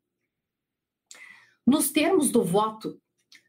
[1.66, 3.00] Nos termos do voto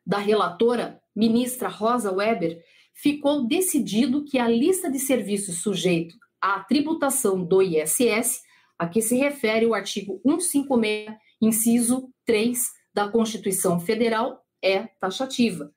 [0.04, 2.62] da relatora, ministra Rosa Weber,
[3.02, 8.42] ficou decidido que a lista de serviços sujeito à tributação do ISS,
[8.78, 15.72] a que se refere o artigo 156, inciso 3 da Constituição Federal, é taxativa.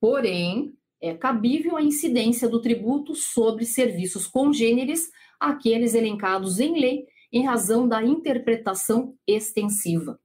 [0.00, 7.44] Porém, é cabível a incidência do tributo sobre serviços congêneres àqueles elencados em lei em
[7.44, 10.18] razão da interpretação extensiva.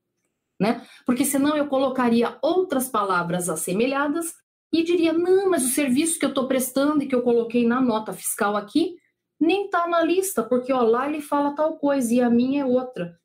[0.60, 0.86] Né?
[1.06, 4.34] Porque senão eu colocaria outras palavras assemelhadas
[4.72, 7.82] e diria: não, mas o serviço que eu estou prestando e que eu coloquei na
[7.82, 8.96] nota fiscal aqui
[9.40, 12.66] nem está na lista, porque ó, lá ele fala tal coisa e a minha é
[12.66, 13.18] outra.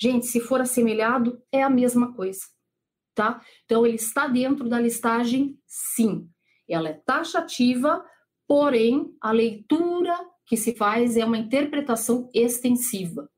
[0.00, 2.40] Gente, se for assemelhado, é a mesma coisa.
[3.14, 3.42] Tá?
[3.64, 6.28] Então, ele está dentro da listagem, sim.
[6.68, 8.04] Ela é taxativa,
[8.46, 13.28] porém, a leitura que se faz é uma interpretação extensiva,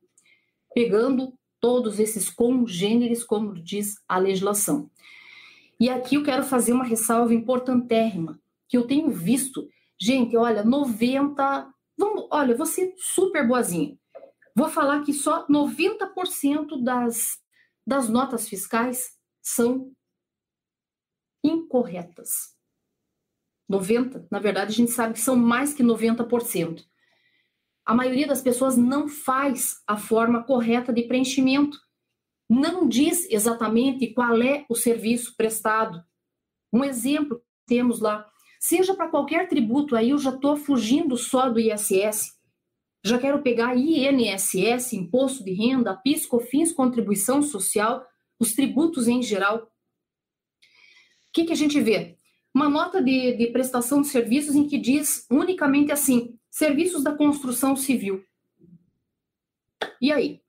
[0.75, 4.91] pegando todos esses congêneres, como diz a legislação.
[5.81, 9.67] E aqui eu quero fazer uma ressalva importantérrima, que eu tenho visto,
[9.99, 13.99] gente, olha, 90, vamos, olha, ser super boazinha.
[14.55, 17.39] Vou falar que só 90% das,
[17.87, 19.91] das notas fiscais são
[21.43, 22.55] incorretas.
[23.67, 26.85] 90, na verdade, a gente sabe que são mais que 90%
[27.91, 31.77] a maioria das pessoas não faz a forma correta de preenchimento.
[32.51, 36.05] Não diz exatamente qual é o serviço prestado.
[36.73, 38.29] Um exemplo temos lá,
[38.59, 42.37] seja para qualquer tributo, aí eu já estou fugindo só do ISS.
[43.05, 48.05] Já quero pegar INSS, imposto de renda, PIS, COFINS, contribuição social,
[48.37, 49.59] os tributos em geral.
[49.59, 49.69] O
[51.33, 52.19] que, que a gente vê?
[52.53, 57.77] Uma nota de, de prestação de serviços em que diz unicamente assim: serviços da construção
[57.77, 58.25] civil.
[60.01, 60.40] E aí?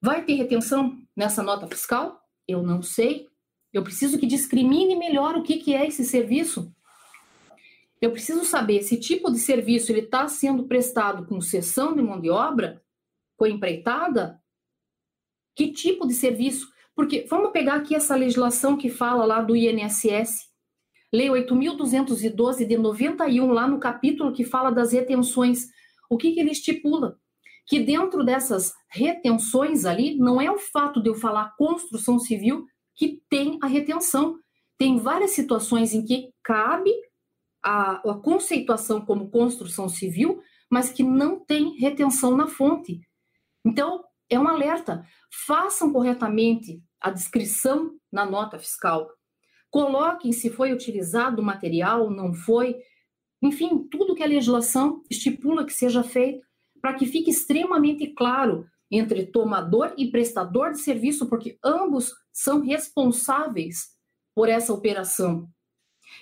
[0.00, 2.20] Vai ter retenção nessa nota fiscal?
[2.48, 3.28] Eu não sei.
[3.72, 6.74] Eu preciso que discrimine melhor o que, que é esse serviço.
[8.00, 12.20] Eu preciso saber se tipo de serviço ele está sendo prestado com cessão de mão
[12.20, 12.82] de obra,
[13.36, 14.40] com empreitada,
[15.54, 16.68] que tipo de serviço?
[16.94, 20.50] Porque vamos pegar aqui essa legislação que fala lá do INSS,
[21.12, 25.66] Lei 8.212 de 91, lá no capítulo que fala das retenções.
[26.08, 27.18] O que, que ele estipula?
[27.66, 33.22] Que dentro dessas retenções ali, não é o fato de eu falar construção civil que
[33.28, 34.38] tem a retenção.
[34.76, 36.90] Tem várias situações em que cabe
[37.62, 43.00] a, a conceituação como construção civil, mas que não tem retenção na fonte.
[43.64, 45.04] Então, é um alerta.
[45.46, 49.10] Façam corretamente a descrição na nota fiscal.
[49.70, 52.76] Coloquem se foi utilizado o material, não foi.
[53.42, 56.46] Enfim, tudo que a legislação estipula que seja feito,
[56.80, 63.90] para que fique extremamente claro entre tomador e prestador de serviço, porque ambos são responsáveis
[64.34, 65.48] por essa operação.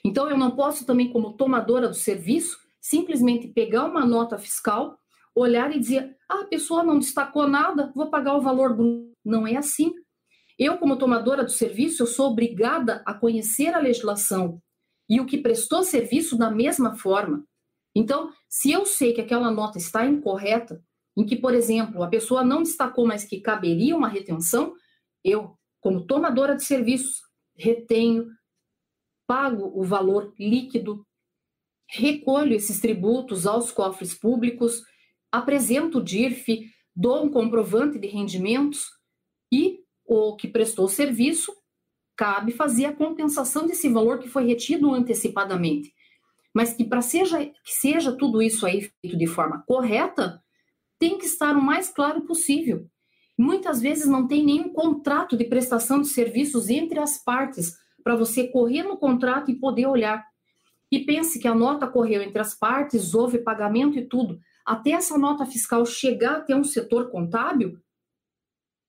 [0.04, 4.98] Então, eu não posso também, como tomadora do serviço, simplesmente pegar uma nota fiscal,
[5.34, 9.10] olhar e dizer: ah, a pessoa não destacou nada, vou pagar o valor do.
[9.24, 9.92] Não é assim.
[10.58, 14.60] Eu, como tomadora do serviço, eu sou obrigada a conhecer a legislação
[15.08, 17.44] e o que prestou serviço da mesma forma.
[17.98, 20.80] Então, se eu sei que aquela nota está incorreta,
[21.16, 24.72] em que, por exemplo, a pessoa não destacou, mas que caberia uma retenção,
[25.24, 27.20] eu, como tomadora de serviços,
[27.56, 28.28] retenho,
[29.26, 31.04] pago o valor líquido,
[31.90, 34.80] recolho esses tributos aos cofres públicos,
[35.32, 38.86] apresento o DIRF, dou um comprovante de rendimentos
[39.52, 41.52] e o que prestou serviço
[42.16, 45.92] cabe fazer a compensação desse valor que foi retido antecipadamente.
[46.58, 50.42] Mas que para seja que seja tudo isso aí feito de forma correta,
[50.98, 52.84] tem que estar o mais claro possível.
[53.38, 58.48] Muitas vezes não tem nenhum contrato de prestação de serviços entre as partes para você
[58.48, 60.26] correr no contrato e poder olhar.
[60.90, 64.40] E pense que a nota correu entre as partes, houve pagamento e tudo.
[64.66, 67.78] Até essa nota fiscal chegar até um setor contábil,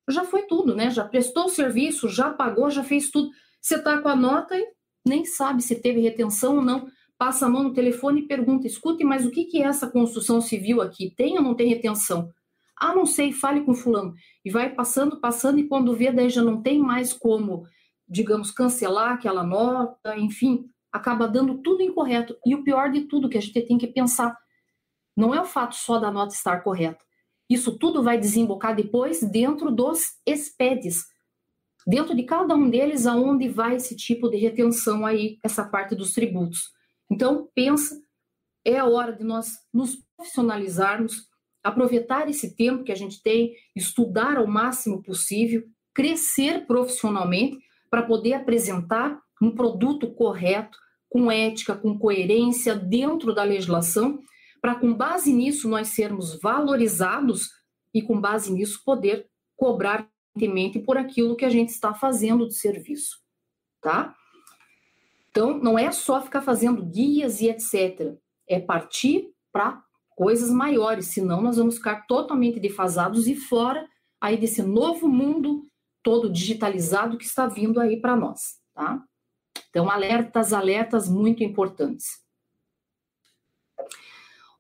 [0.10, 0.90] já foi tudo, né?
[0.90, 3.30] Já prestou o serviço, já pagou, já fez tudo.
[3.62, 4.68] Você está com a nota e
[5.08, 6.90] nem sabe se teve retenção ou não.
[7.20, 10.42] Passa a mão no telefone e pergunta: escute, mas o que, que é essa construção
[10.42, 11.14] civil aqui?
[11.16, 12.32] Tem ou não tem retenção?
[12.76, 14.16] Ah, não sei, fale com fulano.
[14.44, 17.68] E vai passando, passando, e quando vê, daí já não tem mais como
[18.10, 22.36] digamos, cancelar aquela nota, enfim, acaba dando tudo incorreto.
[22.46, 24.36] E o pior de tudo que a gente tem que pensar,
[25.16, 27.06] não é o fato só da nota estar correta.
[27.48, 31.06] Isso tudo vai desembocar depois dentro dos SPEDs,
[31.86, 36.12] dentro de cada um deles aonde vai esse tipo de retenção aí, essa parte dos
[36.12, 36.72] tributos.
[37.10, 38.00] Então, pensa,
[38.66, 41.28] é a hora de nós nos profissionalizarmos,
[41.64, 47.58] aproveitar esse tempo que a gente tem, estudar ao máximo possível, crescer profissionalmente
[47.90, 50.78] para poder apresentar um produto correto,
[51.10, 54.20] com ética, com coerência dentro da legislação,
[54.62, 57.50] para com base nisso nós sermos valorizados
[57.94, 60.08] e com base nisso poder cobrar
[60.86, 63.18] por aquilo que a gente está fazendo de serviço,
[63.82, 64.16] tá?
[65.30, 68.16] Então, não é só ficar fazendo guias e etc.
[68.48, 69.82] É partir para
[70.16, 73.88] coisas maiores, senão nós vamos ficar totalmente defasados e fora
[74.20, 75.64] aí desse novo mundo
[76.04, 79.04] todo digitalizado que está vindo aí para nós, tá?
[79.70, 82.20] Então, alertas, alertas muito importantes.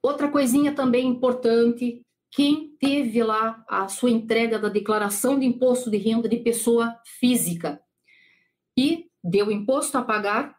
[0.01, 5.97] Outra coisinha também importante, quem teve lá a sua entrega da declaração de imposto de
[5.97, 7.81] renda de pessoa física
[8.77, 10.58] e deu imposto a pagar,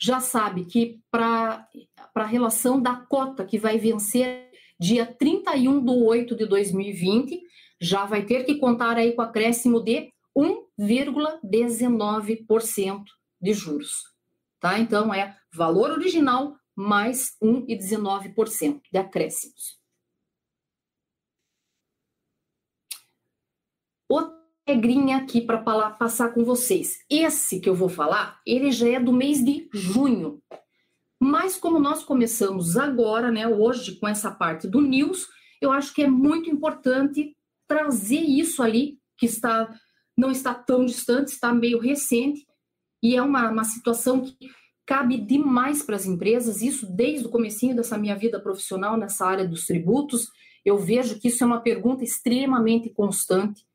[0.00, 1.68] já sabe que para
[2.14, 7.42] a relação da cota que vai vencer dia 31 de 8 de 2020,
[7.80, 13.04] já vai ter que contar aí com acréscimo de 1,19%
[13.40, 14.12] de juros.
[14.60, 14.78] Tá?
[14.78, 19.78] Então, é valor original mais 1,19% de acréscimos.
[24.08, 25.58] Outra regrinha aqui para
[25.90, 26.98] passar com vocês.
[27.10, 30.42] Esse que eu vou falar, ele já é do mês de junho.
[31.20, 35.26] Mas como nós começamos agora, né, hoje com essa parte do news,
[35.60, 37.36] eu acho que é muito importante
[37.66, 39.72] trazer isso ali que está
[40.16, 42.46] não está tão distante, está meio recente,
[43.02, 44.48] e é uma, uma situação que
[44.86, 49.46] cabe demais para as empresas, isso desde o comecinho dessa minha vida profissional nessa área
[49.46, 50.28] dos tributos,
[50.64, 53.66] eu vejo que isso é uma pergunta extremamente constante.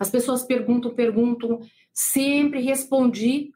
[0.00, 1.60] As pessoas perguntam, perguntam,
[1.92, 3.52] sempre respondi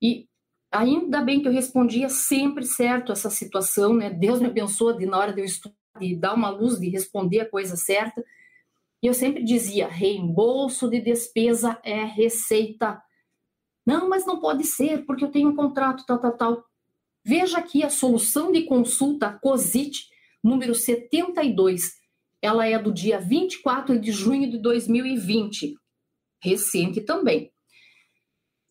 [0.00, 0.28] e
[0.70, 4.08] ainda bem que eu respondia sempre certo essa situação, né?
[4.08, 7.40] Deus me abençoa de na hora de eu estudar, de dar uma luz, de responder
[7.40, 8.24] a coisa certa.
[9.02, 13.02] E eu sempre dizia, reembolso de despesa é receita
[13.84, 16.64] não, mas não pode ser, porque eu tenho um contrato, tal, tal, tal.
[17.24, 20.08] Veja aqui a solução de consulta COSIT,
[20.42, 22.00] número 72.
[22.42, 25.74] Ela é do dia 24 de junho de 2020.
[26.42, 27.52] Recente também.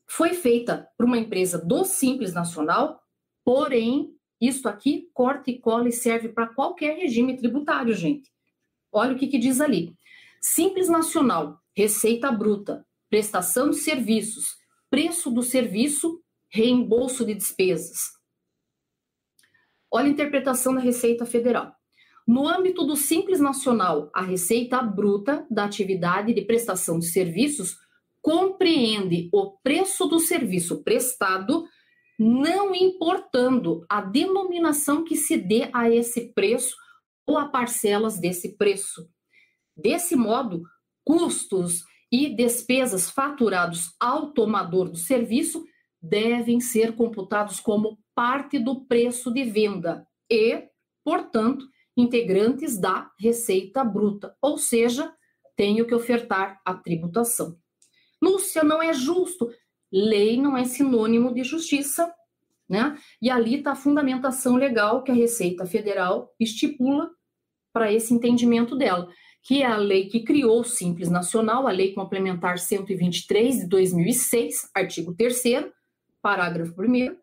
[0.05, 3.01] Foi feita por uma empresa do Simples Nacional,
[3.45, 8.29] porém, isso aqui corta e cola e serve para qualquer regime tributário, gente.
[8.91, 9.95] Olha o que, que diz ali.
[10.41, 14.57] Simples Nacional, receita bruta, prestação de serviços,
[14.89, 17.97] preço do serviço, reembolso de despesas.
[19.89, 21.73] Olha a interpretação da Receita Federal.
[22.27, 27.77] No âmbito do Simples Nacional, a receita bruta da atividade de prestação de serviços
[28.21, 31.65] compreende o preço do serviço prestado,
[32.19, 36.75] não importando a denominação que se dê a esse preço
[37.25, 39.09] ou a parcelas desse preço.
[39.75, 40.61] Desse modo,
[41.03, 45.65] custos e despesas faturados ao tomador do serviço
[46.01, 50.63] devem ser computados como parte do preço de venda e,
[51.03, 51.65] portanto,
[51.95, 55.13] integrantes da receita bruta, ou seja,
[55.55, 57.57] tenho que ofertar a tributação.
[58.21, 59.49] Lúcia, não é justo.
[59.91, 62.13] Lei não é sinônimo de justiça,
[62.69, 62.97] né?
[63.21, 67.11] E ali está a fundamentação legal que a Receita Federal estipula
[67.73, 69.09] para esse entendimento dela
[69.43, 74.69] que é a lei que criou o Simples Nacional, a Lei Complementar 123 de 2006,
[74.73, 75.71] artigo 3
[76.21, 77.17] parágrafo 1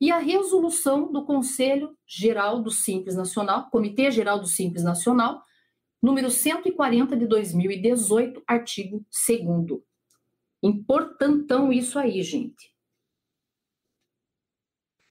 [0.00, 5.42] e a resolução do Conselho Geral do Simples Nacional, Comitê Geral do Simples Nacional,
[6.02, 9.80] número 140 de 2018, artigo 2
[10.62, 12.72] Importantão isso aí, gente.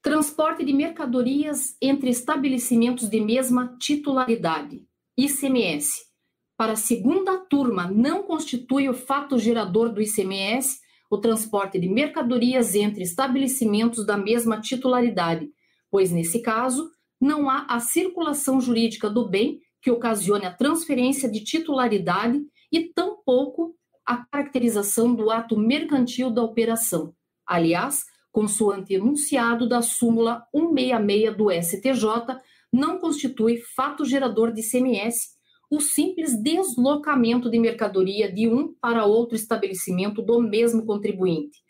[0.02, 4.86] Transporte de mercadorias entre estabelecimentos de mesma titularidade,
[5.18, 6.14] ICMS
[6.58, 10.80] para a segunda turma não constitui o fato gerador do ICMS
[11.14, 15.48] o transporte de mercadorias entre estabelecimentos da mesma titularidade,
[15.92, 16.90] pois, nesse caso,
[17.22, 22.42] não há a circulação jurídica do bem que ocasione a transferência de titularidade
[22.72, 27.14] e tampouco a caracterização do ato mercantil da operação.
[27.46, 32.42] Aliás, consoante enunciado da súmula 166 do STJ,
[32.74, 35.30] não constitui fato gerador de ICMS
[35.76, 41.64] o simples deslocamento de mercadoria de um para outro estabelecimento do mesmo contribuinte.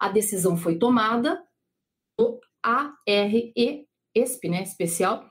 [0.00, 1.40] A decisão foi tomada
[2.18, 5.24] no ARESP, né, especial,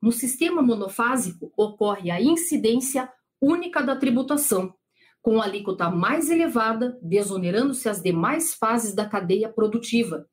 [0.00, 3.08] No sistema monofásico, ocorre a incidência
[3.40, 4.74] única da tributação,
[5.22, 10.26] com alíquota mais elevada, desonerando-se as demais fases da cadeia produtiva,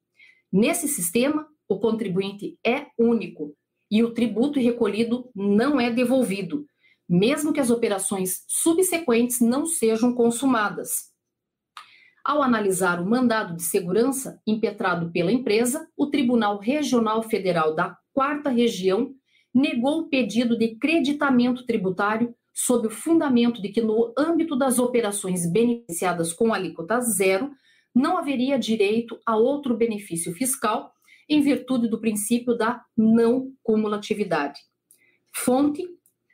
[0.52, 3.56] Nesse sistema, o contribuinte é único
[3.92, 6.66] e o tributo recolhido não é devolvido,
[7.08, 11.10] mesmo que as operações subsequentes não sejam consumadas.
[12.26, 18.50] Ao analisar o mandado de segurança impetrado pela empresa, o Tribunal Regional Federal da Quarta
[18.50, 19.14] Região
[19.54, 25.50] negou o pedido de creditamento tributário sob o fundamento de que, no âmbito das operações
[25.50, 27.52] beneficiadas com alíquota zero,
[27.96, 30.92] não haveria direito a outro benefício fiscal
[31.30, 34.60] em virtude do princípio da não cumulatividade.
[35.34, 35.88] Fonte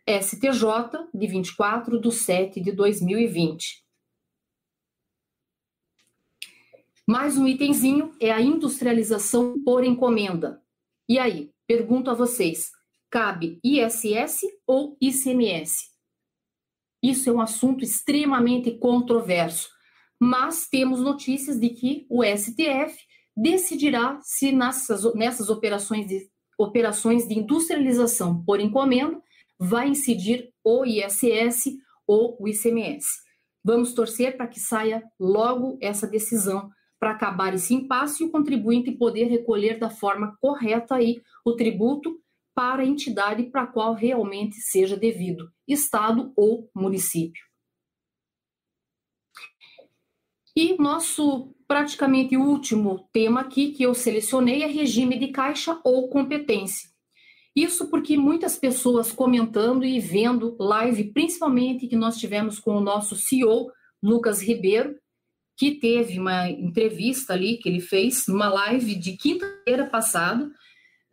[0.10, 3.84] STJ, de 24 de 7 de 2020.
[7.08, 10.60] Mais um itemzinho é a industrialização por encomenda.
[11.08, 12.72] E aí, pergunto a vocês,
[13.12, 15.95] cabe ISS ou ICMS?
[17.06, 19.70] Isso é um assunto extremamente controverso,
[20.20, 22.98] mas temos notícias de que o STF
[23.38, 26.28] decidirá se nessas, nessas operações de,
[26.58, 29.22] operações de industrialização por encomenda
[29.60, 31.78] vai incidir o ISS
[32.08, 33.06] ou o ICMS.
[33.64, 38.92] Vamos torcer para que saia logo essa decisão para acabar esse impasse e o contribuinte
[38.92, 42.20] poder recolher da forma correta aí o tributo
[42.56, 47.44] para a entidade para a qual realmente seja devido, Estado ou município.
[50.56, 56.90] E nosso praticamente último tema aqui que eu selecionei é regime de caixa ou competência.
[57.54, 63.16] Isso porque muitas pessoas comentando e vendo live, principalmente que nós tivemos com o nosso
[63.16, 63.70] CEO,
[64.02, 64.98] Lucas Ribeiro,
[65.58, 70.50] que teve uma entrevista ali que ele fez, numa live de quinta-feira passada,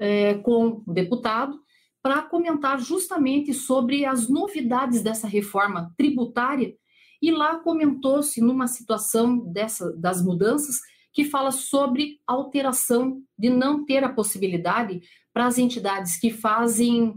[0.02, 1.60] é, com o deputado,
[2.02, 6.74] para comentar justamente sobre as novidades dessa reforma tributária.
[7.22, 10.80] E lá comentou-se numa situação dessa, das mudanças
[11.12, 15.00] que fala sobre alteração de não ter a possibilidade
[15.32, 17.14] para as entidades que fazem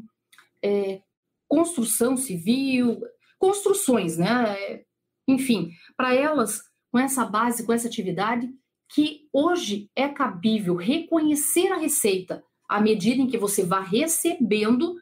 [0.63, 1.01] é,
[1.47, 3.01] construção civil,
[3.39, 4.83] construções, né?
[5.27, 6.61] Enfim, para elas
[6.91, 8.47] com essa base, com essa atividade,
[8.93, 14.95] que hoje é cabível reconhecer a receita à medida em que você vá recebendo,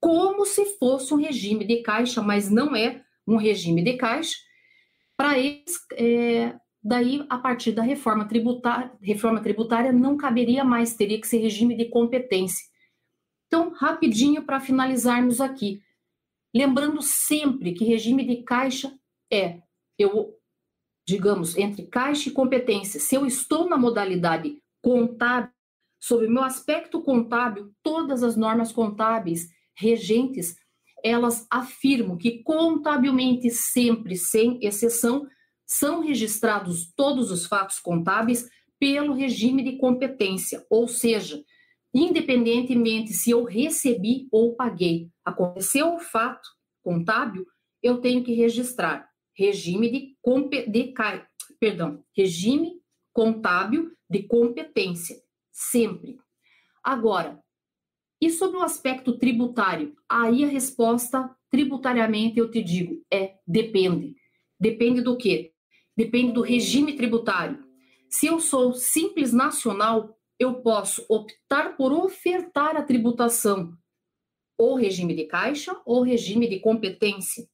[0.00, 4.36] como se fosse um regime de caixa, mas não é um regime de caixa.
[5.16, 11.20] Para eles, é, daí, a partir da reforma tributária, reforma tributária, não caberia mais, teria
[11.20, 12.64] que ser regime de competência.
[13.46, 15.80] Então, rapidinho para finalizarmos aqui.
[16.54, 18.92] Lembrando sempre que regime de caixa
[19.32, 19.60] é
[19.98, 20.34] eu
[21.06, 25.50] digamos, entre caixa e competência, se eu estou na modalidade contábil,
[26.06, 30.54] sob o meu aspecto contábil, todas as normas contábeis regentes,
[31.02, 35.26] elas afirmam que contabilmente, sempre, sem exceção,
[35.66, 38.46] são registrados todos os fatos contábeis
[38.78, 41.42] pelo regime de competência, ou seja,
[41.94, 46.46] independentemente se eu recebi ou paguei, aconteceu o fato
[46.82, 47.46] contábil,
[47.82, 49.08] eu tenho que registrar.
[49.34, 50.94] Regime de, de
[51.58, 52.74] perdão, regime
[53.10, 55.23] contábil de competência,
[55.54, 56.18] sempre.
[56.82, 57.40] Agora,
[58.20, 59.96] e sobre o aspecto tributário?
[60.08, 64.16] Aí a resposta tributariamente eu te digo é depende.
[64.58, 65.52] Depende do quê?
[65.96, 67.64] Depende do regime tributário.
[68.10, 73.76] Se eu sou simples nacional, eu posso optar por ofertar a tributação
[74.58, 77.48] ou regime de caixa ou regime de competência.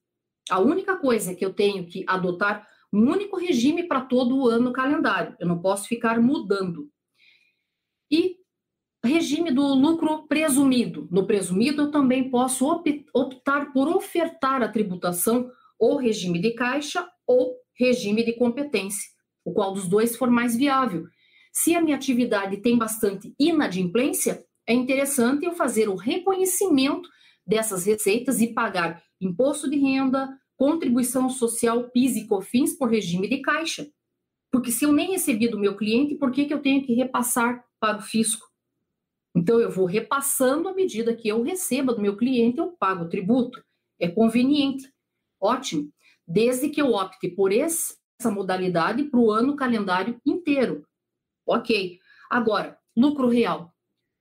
[0.49, 4.73] A única coisa que eu tenho que adotar um único regime para todo o ano
[4.73, 5.35] calendário.
[5.39, 6.89] Eu não posso ficar mudando.
[8.11, 8.35] E
[9.03, 11.07] regime do lucro presumido.
[11.09, 12.67] No presumido, eu também posso
[13.13, 15.49] optar por ofertar a tributação
[15.79, 19.09] ou regime de caixa ou regime de competência,
[19.43, 21.05] o qual dos dois for mais viável.
[21.51, 27.09] Se a minha atividade tem bastante inadimplência, é interessante eu fazer o reconhecimento
[27.45, 33.41] dessas receitas e pagar imposto de renda, contribuição social PIS e COFINS por regime de
[33.41, 33.87] caixa.
[34.51, 37.63] Porque se eu nem recebi do meu cliente, por que, que eu tenho que repassar
[37.79, 38.45] para o fisco?
[39.33, 43.09] Então, eu vou repassando à medida que eu receba do meu cliente, eu pago o
[43.09, 43.63] tributo.
[43.97, 44.91] É conveniente.
[45.39, 45.89] Ótimo.
[46.27, 47.95] Desde que eu opte por essa
[48.25, 50.85] modalidade para o ano calendário inteiro.
[51.45, 51.97] Ok.
[52.29, 53.73] Agora, lucro real.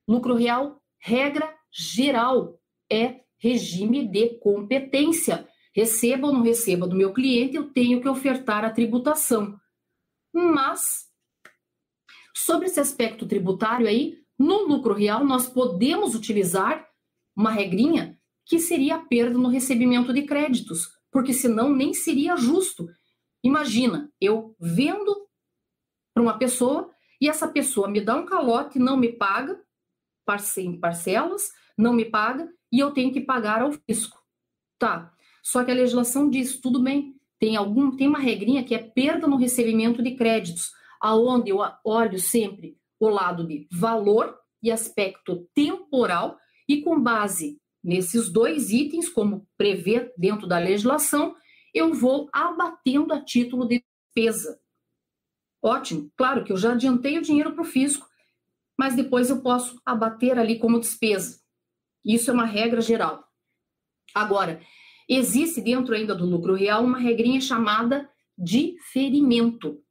[0.07, 2.61] Lucro real, regra geral,
[2.91, 5.49] é regime de competência.
[5.74, 9.59] Receba ou não receba do meu cliente, eu tenho que ofertar a tributação.
[10.33, 11.09] Mas,
[12.35, 16.89] sobre esse aspecto tributário aí, no lucro real, nós podemos utilizar
[17.37, 22.89] uma regrinha que seria a perda no recebimento de créditos, porque senão nem seria justo.
[23.45, 25.28] Imagina, eu vendo
[26.14, 29.61] para uma pessoa e essa pessoa me dá um calote, não me paga,
[30.59, 34.18] em parcelas, não me paga e eu tenho que pagar ao fisco.
[34.78, 35.12] Tá,
[35.43, 39.26] só que a legislação diz, tudo bem, tem algum tem uma regrinha que é perda
[39.26, 40.70] no recebimento de créditos,
[41.01, 46.38] aonde eu olho sempre o lado de valor e aspecto temporal
[46.68, 51.34] e com base nesses dois itens, como prevê dentro da legislação,
[51.72, 53.82] eu vou abatendo a título de
[54.14, 54.61] despesa.
[55.62, 58.07] Ótimo, claro que eu já adiantei o dinheiro para o fisco,
[58.78, 61.41] mas depois eu posso abater ali como despesa.
[62.05, 63.24] Isso é uma regra geral.
[64.14, 64.61] Agora,
[65.13, 68.09] Existe dentro ainda do lucro real uma regrinha chamada
[68.39, 69.83] diferimento.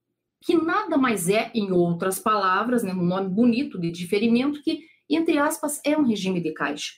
[0.41, 5.37] que nada mais é, em outras palavras, né, um nome bonito de diferimento, que, entre
[5.37, 6.93] aspas, é um regime de caixa.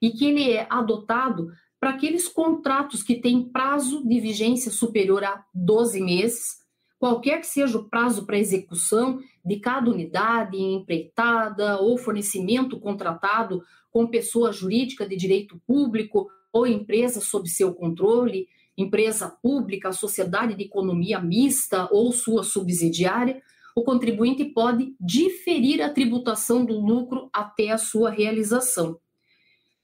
[0.00, 5.44] E que ele é adotado para aqueles contratos que têm prazo de vigência superior a
[5.54, 6.56] 12 meses,
[6.98, 14.08] qualquer que seja o prazo para execução de cada unidade empreitada ou fornecimento contratado com
[14.08, 21.20] pessoa jurídica de direito público ou empresa sob seu controle, empresa pública, sociedade de economia
[21.20, 23.42] mista ou sua subsidiária,
[23.74, 28.98] o contribuinte pode diferir a tributação do lucro até a sua realização.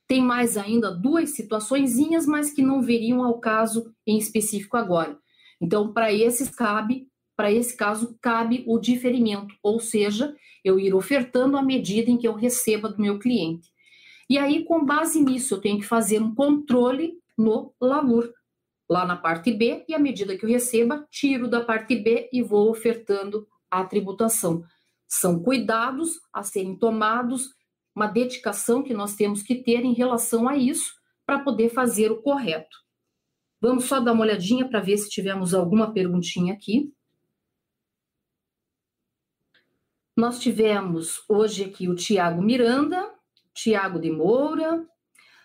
[0.07, 5.19] Tem mais ainda duas situaçõezinhas, mas que não veriam ao caso em específico agora.
[5.61, 11.57] Então, para esses cabe, para esse caso cabe o diferimento, ou seja, eu ir ofertando
[11.57, 13.69] à medida em que eu receba do meu cliente.
[14.29, 18.33] E aí, com base nisso, eu tenho que fazer um controle no LALUR,
[18.89, 22.43] lá na parte B, e à medida que eu receba, tiro da parte B e
[22.43, 24.65] vou ofertando a tributação.
[25.07, 27.55] São cuidados a serem tomados,
[27.95, 32.23] uma dedicação que nós temos que ter em relação a isso para poder fazer o
[32.23, 32.77] correto.
[33.61, 36.93] Vamos só dar uma olhadinha para ver se tivemos alguma perguntinha aqui.
[40.17, 43.18] Nós tivemos hoje aqui o Tiago Miranda,
[43.61, 44.87] Tiago de Moura,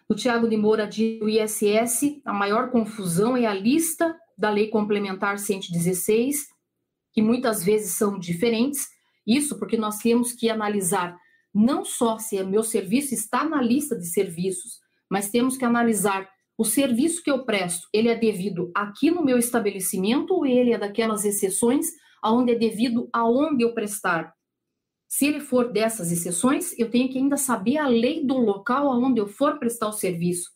[0.08, 4.68] o Tiago de Moura diz o ISS, a maior confusão é a lista da Lei
[4.68, 6.38] Complementar 116,
[7.12, 8.88] que muitas vezes são diferentes.
[9.26, 11.18] Isso porque nós temos que analisar
[11.52, 16.30] não só se o meu serviço está na lista de serviços, mas temos que analisar
[16.56, 20.78] o serviço que eu presto, ele é devido aqui no meu estabelecimento ou ele é
[20.78, 21.88] daquelas exceções
[22.22, 24.32] aonde é devido aonde eu prestar?
[25.14, 29.22] Se ele for dessas exceções, eu tenho que ainda saber a lei do local aonde
[29.22, 30.50] eu for prestar o serviço,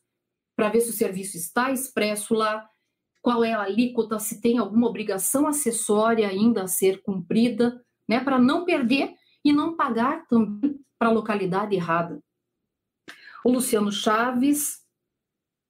[0.56, 2.68] para ver se o serviço está expresso lá,
[3.22, 7.80] qual é a alíquota, se tem alguma obrigação acessória ainda a ser cumprida,
[8.10, 9.14] né, para não perder
[9.46, 12.20] e não pagar também para a localidade errada.
[13.46, 14.80] O Luciano Chaves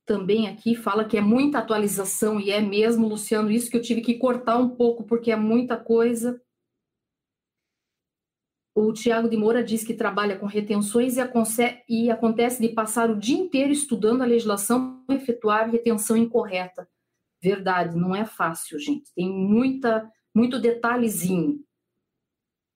[0.05, 3.99] também aqui fala que é muita atualização, e é mesmo, Luciano, isso que eu tive
[3.99, 6.41] que cortar um pouco, porque é muita coisa.
[8.79, 11.21] O Tiago de Moura diz que trabalha com retenções e,
[11.89, 16.87] e acontece de passar o dia inteiro estudando a legislação e efetuar retenção incorreta.
[17.41, 19.11] Verdade, não é fácil, gente.
[19.15, 21.59] Tem muita, muito detalhezinho.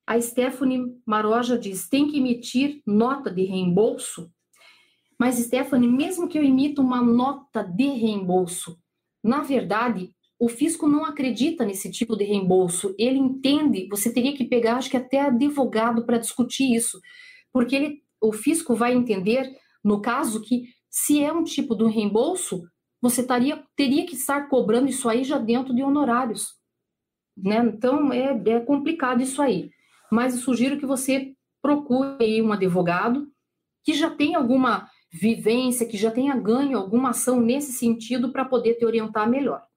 [0.08, 4.34] A Stephanie Maroja diz: tem que emitir nota de reembolso?
[5.20, 8.76] Mas, Stephanie, mesmo que eu emita uma nota de reembolso,
[9.24, 10.10] na verdade,
[10.42, 12.96] o fisco não acredita nesse tipo de reembolso.
[12.98, 17.00] Ele entende, você teria que pegar, acho que até advogado para discutir isso,
[17.54, 22.64] porque ele, o fisco vai entender, no caso, que se é um tipo de reembolso,
[23.00, 26.56] você taria, teria que estar cobrando isso aí já dentro de honorários.
[27.38, 27.58] Né?
[27.60, 29.70] Então, é, é complicado isso aí.
[30.12, 33.28] Mas eu sugiro que você procure um advogado
[33.84, 38.74] que já tenha alguma vivência, que já tenha ganho alguma ação nesse sentido para poder
[38.74, 39.70] te orientar melhor.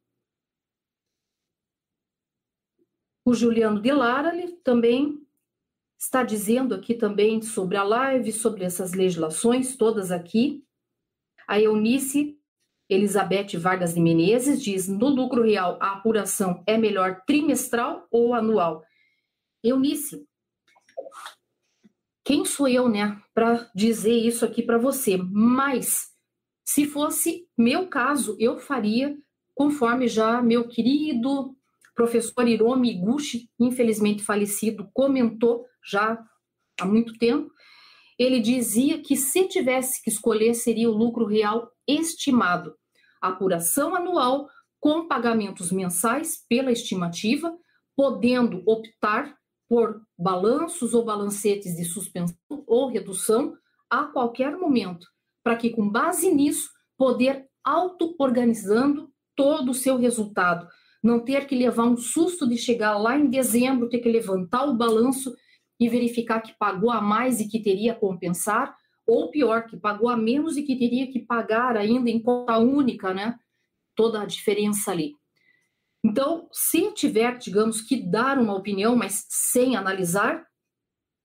[3.25, 5.18] O Juliano de Lara também
[5.99, 10.62] está dizendo aqui também sobre a live, sobre essas legislações todas aqui.
[11.49, 12.39] A Eunice
[12.89, 18.85] Elizabeth Vargas de Menezes diz: no lucro real, a apuração é melhor trimestral ou anual?
[19.62, 20.29] Eunice,
[22.22, 25.16] quem sou eu, né, para dizer isso aqui para você?
[25.16, 26.12] Mas,
[26.62, 29.16] se fosse meu caso, eu faria
[29.55, 31.54] conforme já meu querido
[31.95, 36.19] professor Hiromi Iguchi, infelizmente falecido, comentou já
[36.81, 37.51] há muito tempo.
[38.19, 42.75] Ele dizia que se tivesse que escolher seria o lucro real estimado,
[43.21, 44.49] apuração anual
[44.81, 47.57] com pagamentos mensais pela estimativa,
[47.97, 49.35] podendo optar
[49.69, 52.37] por balanços ou balancetes de suspensão
[52.67, 53.57] ou redução
[53.89, 55.07] a qualquer momento,
[55.43, 60.69] para que com base nisso poder auto-organizando todo o seu resultado,
[61.05, 64.75] não ter que levar um susto de chegar lá em dezembro, ter que levantar o
[64.75, 65.37] balanço
[65.79, 68.75] e verificar que pagou a mais e que teria a compensar,
[69.07, 73.13] ou pior, que pagou a menos e que teria que pagar ainda em conta única,
[73.13, 73.39] né?
[73.95, 75.13] Toda a diferença ali.
[76.03, 80.47] Então, se tiver, digamos, que dar uma opinião, mas sem analisar,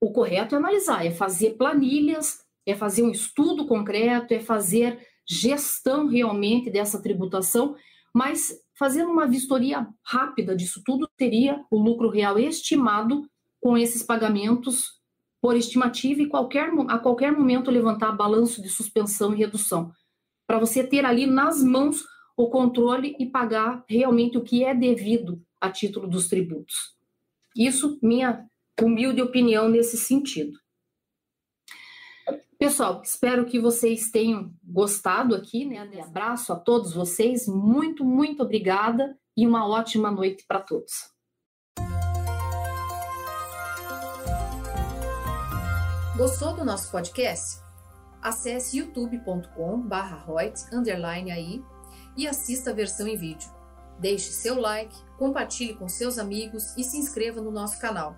[0.02, 6.08] o correto é analisar, é fazer planilhas, é fazer um estudo concreto, é fazer gestão
[6.08, 7.76] realmente dessa tributação,
[8.14, 14.98] mas fazendo uma vistoria rápida disso tudo, teria o lucro real estimado com esses pagamentos
[15.42, 19.92] por estimativa e qualquer, a qualquer momento levantar balanço de suspensão e redução,
[20.48, 22.06] para você ter ali nas mãos
[22.38, 26.96] o controle e pagar realmente o que é devido a título dos tributos.
[27.54, 28.46] Isso, minha
[28.82, 30.58] humilde opinião nesse sentido.
[32.58, 35.90] Pessoal, espero que vocês tenham gostado aqui, né?
[35.96, 40.92] Um abraço a todos vocês, muito, muito obrigada e uma ótima noite para todos.
[46.18, 47.62] Gostou do nosso podcast?
[48.22, 51.64] Acesse youtube.com/royt_aí
[52.18, 53.50] e assista a versão em vídeo.
[53.98, 58.18] Deixe seu like, compartilhe com seus amigos e se inscreva no nosso canal.